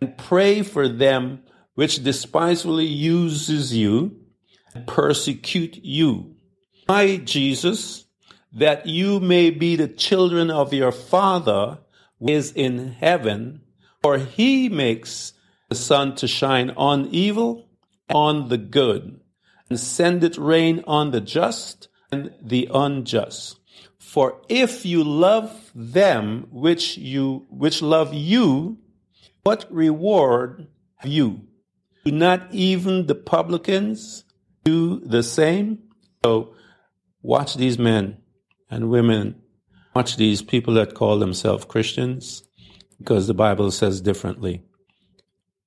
and 0.00 0.16
pray 0.16 0.62
for 0.62 0.88
them 0.88 1.42
which 1.74 2.02
despisefully 2.02 2.86
uses 2.86 3.74
you 3.74 4.16
and 4.74 4.86
persecute 4.86 5.78
you. 5.82 6.34
My 6.88 7.16
Jesus, 7.16 8.06
that 8.52 8.86
you 8.86 9.20
may 9.20 9.50
be 9.50 9.76
the 9.76 9.88
children 9.88 10.50
of 10.50 10.74
your 10.74 10.92
Father 10.92 11.78
who 12.18 12.28
is 12.28 12.52
in 12.52 12.92
heaven, 12.92 13.62
for 14.02 14.18
he 14.18 14.68
makes 14.68 15.32
the 15.68 15.74
sun 15.74 16.16
to 16.16 16.26
shine 16.26 16.70
on 16.70 17.06
evil 17.06 17.68
and 18.08 18.16
on 18.16 18.48
the 18.48 18.58
good 18.58 19.19
and 19.70 19.80
send 19.80 20.22
it 20.24 20.36
rain 20.36 20.84
on 20.86 21.12
the 21.12 21.20
just 21.20 21.88
and 22.12 22.34
the 22.42 22.68
unjust. 22.74 23.58
For 23.98 24.42
if 24.48 24.84
you 24.84 25.04
love 25.04 25.70
them 25.74 26.48
which 26.50 26.98
you, 26.98 27.46
which 27.48 27.80
love 27.80 28.12
you, 28.12 28.78
what 29.44 29.66
reward 29.70 30.66
have 30.96 31.10
you? 31.10 31.42
Do 32.04 32.12
not 32.12 32.52
even 32.52 33.06
the 33.06 33.14
publicans 33.14 34.24
do 34.64 35.00
the 35.00 35.22
same? 35.22 35.78
So 36.24 36.54
watch 37.22 37.54
these 37.54 37.78
men 37.78 38.18
and 38.68 38.90
women, 38.90 39.40
watch 39.94 40.16
these 40.16 40.42
people 40.42 40.74
that 40.74 40.94
call 40.94 41.18
themselves 41.18 41.64
Christians, 41.64 42.42
because 42.98 43.26
the 43.26 43.34
Bible 43.34 43.70
says 43.70 44.00
differently. 44.00 44.62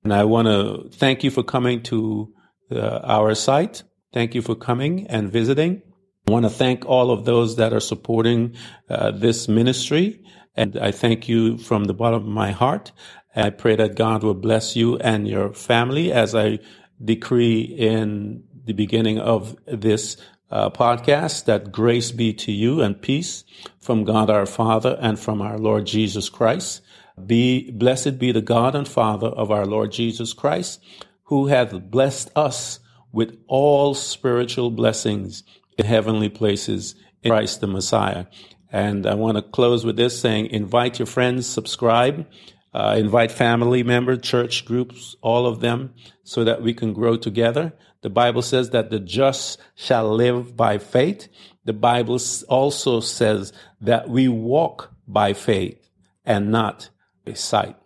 And 0.02 0.12
I 0.12 0.24
want 0.24 0.48
to 0.48 0.90
thank 0.96 1.24
you 1.24 1.30
for 1.30 1.42
coming 1.42 1.82
to 1.84 2.32
uh, 2.70 3.00
our 3.02 3.34
site. 3.34 3.82
Thank 4.14 4.36
you 4.36 4.42
for 4.42 4.54
coming 4.54 5.08
and 5.08 5.32
visiting. 5.32 5.82
I 6.28 6.30
want 6.30 6.44
to 6.44 6.48
thank 6.50 6.86
all 6.86 7.10
of 7.10 7.24
those 7.24 7.56
that 7.56 7.72
are 7.72 7.80
supporting 7.80 8.54
uh, 8.88 9.10
this 9.10 9.48
ministry. 9.48 10.22
And 10.54 10.76
I 10.78 10.92
thank 10.92 11.28
you 11.28 11.58
from 11.58 11.86
the 11.86 11.94
bottom 11.94 12.22
of 12.22 12.28
my 12.28 12.52
heart. 12.52 12.92
I 13.34 13.50
pray 13.50 13.74
that 13.74 13.96
God 13.96 14.22
will 14.22 14.34
bless 14.34 14.76
you 14.76 14.98
and 14.98 15.26
your 15.26 15.52
family 15.52 16.12
as 16.12 16.32
I 16.32 16.60
decree 17.04 17.62
in 17.62 18.44
the 18.64 18.72
beginning 18.72 19.18
of 19.18 19.56
this 19.66 20.16
uh, 20.48 20.70
podcast 20.70 21.46
that 21.46 21.72
grace 21.72 22.12
be 22.12 22.32
to 22.34 22.52
you 22.52 22.82
and 22.82 23.02
peace 23.02 23.42
from 23.80 24.04
God 24.04 24.30
our 24.30 24.46
Father 24.46 24.96
and 25.00 25.18
from 25.18 25.42
our 25.42 25.58
Lord 25.58 25.86
Jesus 25.86 26.28
Christ. 26.28 26.82
Be 27.26 27.72
blessed 27.72 28.20
be 28.20 28.30
the 28.30 28.40
God 28.40 28.76
and 28.76 28.86
Father 28.86 29.26
of 29.26 29.50
our 29.50 29.66
Lord 29.66 29.90
Jesus 29.90 30.32
Christ, 30.32 30.80
who 31.24 31.48
hath 31.48 31.90
blessed 31.90 32.30
us 32.36 32.78
with 33.14 33.38
all 33.46 33.94
spiritual 33.94 34.70
blessings 34.70 35.44
in 35.78 35.86
heavenly 35.86 36.28
places 36.28 36.94
in 37.22 37.30
Christ 37.30 37.60
the 37.60 37.66
Messiah. 37.66 38.26
And 38.70 39.06
I 39.06 39.14
want 39.14 39.36
to 39.36 39.42
close 39.42 39.84
with 39.84 39.96
this 39.96 40.20
saying, 40.20 40.46
invite 40.46 40.98
your 40.98 41.06
friends, 41.06 41.46
subscribe, 41.46 42.26
uh, 42.74 42.96
invite 42.98 43.30
family 43.30 43.84
members, 43.84 44.18
church 44.20 44.64
groups, 44.64 45.14
all 45.22 45.46
of 45.46 45.60
them, 45.60 45.94
so 46.24 46.42
that 46.42 46.60
we 46.60 46.74
can 46.74 46.92
grow 46.92 47.16
together. 47.16 47.72
The 48.02 48.10
Bible 48.10 48.42
says 48.42 48.70
that 48.70 48.90
the 48.90 48.98
just 48.98 49.60
shall 49.76 50.12
live 50.12 50.56
by 50.56 50.78
faith. 50.78 51.28
The 51.64 51.72
Bible 51.72 52.18
also 52.48 53.00
says 53.00 53.52
that 53.80 54.08
we 54.08 54.28
walk 54.28 54.92
by 55.06 55.34
faith 55.34 55.88
and 56.24 56.50
not 56.50 56.90
by 57.24 57.34
sight. 57.34 57.76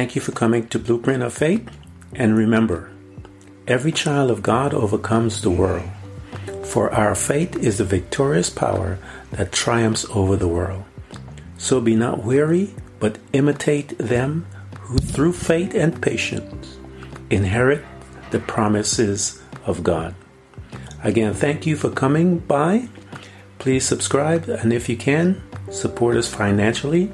Thank 0.00 0.14
you 0.14 0.22
for 0.22 0.32
coming 0.32 0.66
to 0.68 0.78
Blueprint 0.78 1.22
of 1.22 1.34
Faith. 1.34 1.68
And 2.14 2.34
remember, 2.34 2.90
every 3.66 3.92
child 3.92 4.30
of 4.30 4.42
God 4.42 4.72
overcomes 4.72 5.42
the 5.42 5.50
world. 5.50 5.90
For 6.64 6.90
our 6.90 7.14
faith 7.14 7.54
is 7.56 7.76
the 7.76 7.84
victorious 7.84 8.48
power 8.48 8.98
that 9.32 9.52
triumphs 9.52 10.06
over 10.08 10.36
the 10.36 10.48
world. 10.48 10.84
So 11.58 11.82
be 11.82 11.96
not 11.96 12.24
weary, 12.24 12.74
but 12.98 13.18
imitate 13.34 13.98
them 13.98 14.46
who 14.80 14.96
through 14.96 15.34
faith 15.34 15.74
and 15.74 16.00
patience 16.00 16.78
inherit 17.28 17.84
the 18.30 18.40
promises 18.40 19.42
of 19.66 19.82
God. 19.82 20.14
Again, 21.04 21.34
thank 21.34 21.66
you 21.66 21.76
for 21.76 21.90
coming 21.90 22.38
by. 22.38 22.88
Please 23.58 23.84
subscribe, 23.84 24.48
and 24.48 24.72
if 24.72 24.88
you 24.88 24.96
can, 24.96 25.42
support 25.70 26.16
us 26.16 26.26
financially. 26.26 27.12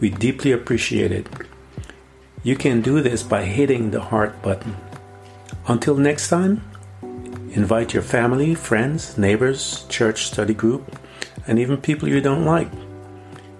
We 0.00 0.10
deeply 0.10 0.52
appreciate 0.52 1.12
it. 1.12 1.26
You 2.42 2.56
can 2.56 2.80
do 2.80 3.02
this 3.02 3.22
by 3.22 3.44
hitting 3.44 3.90
the 3.90 4.00
heart 4.00 4.40
button. 4.40 4.76
Until 5.66 5.96
next 5.96 6.28
time, 6.28 6.64
invite 7.52 7.92
your 7.92 8.02
family, 8.02 8.54
friends, 8.54 9.18
neighbors, 9.18 9.84
church 9.88 10.24
study 10.24 10.54
group, 10.54 10.96
and 11.46 11.58
even 11.58 11.76
people 11.76 12.08
you 12.08 12.20
don't 12.20 12.46
like. 12.46 12.70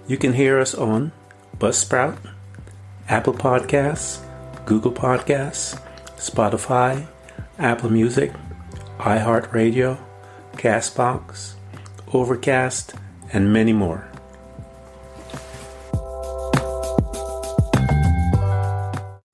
You 0.07 0.17
can 0.17 0.33
hear 0.33 0.59
us 0.59 0.73
on 0.73 1.11
Buzzsprout, 1.59 2.17
Apple 3.07 3.33
Podcasts, 3.33 4.25
Google 4.65 4.91
Podcasts, 4.91 5.79
Spotify, 6.17 7.05
Apple 7.59 7.91
Music, 7.91 8.33
iHeartRadio, 8.97 9.99
Castbox, 10.53 11.53
Overcast, 12.13 12.95
and 13.31 13.53
many 13.53 13.73
more. 13.73 14.10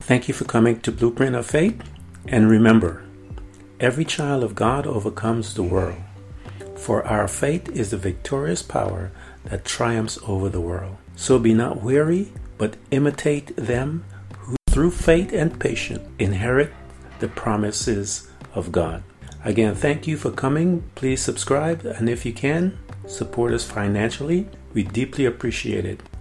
Thank 0.07 0.29
you 0.29 0.33
for 0.33 0.45
coming 0.45 0.79
to 0.79 0.91
Blueprint 0.93 1.35
of 1.35 1.45
Faith. 1.45 1.83
And 2.29 2.49
remember, 2.49 3.03
every 3.77 4.05
child 4.05 4.41
of 4.41 4.55
God 4.55 4.87
overcomes 4.87 5.53
the 5.53 5.63
world. 5.63 5.97
For 6.77 7.05
our 7.05 7.27
faith 7.27 7.67
is 7.67 7.91
the 7.91 7.97
victorious 7.97 8.61
power 8.63 9.11
that 9.43 9.65
triumphs 9.65 10.17
over 10.25 10.47
the 10.47 10.61
world. 10.61 10.95
So 11.17 11.37
be 11.37 11.53
not 11.53 11.81
weary, 11.81 12.31
but 12.57 12.77
imitate 12.89 13.53
them 13.57 14.05
who 14.39 14.55
through 14.69 14.91
faith 14.91 15.33
and 15.33 15.59
patience 15.59 16.07
inherit 16.19 16.71
the 17.19 17.27
promises 17.27 18.31
of 18.55 18.71
God. 18.71 19.03
Again, 19.43 19.75
thank 19.75 20.07
you 20.07 20.15
for 20.15 20.31
coming. 20.31 20.89
Please 20.95 21.21
subscribe, 21.21 21.85
and 21.85 22.07
if 22.07 22.25
you 22.25 22.31
can, 22.31 22.79
support 23.07 23.51
us 23.51 23.65
financially. 23.65 24.47
We 24.73 24.83
deeply 24.83 25.25
appreciate 25.25 25.83
it. 25.83 25.99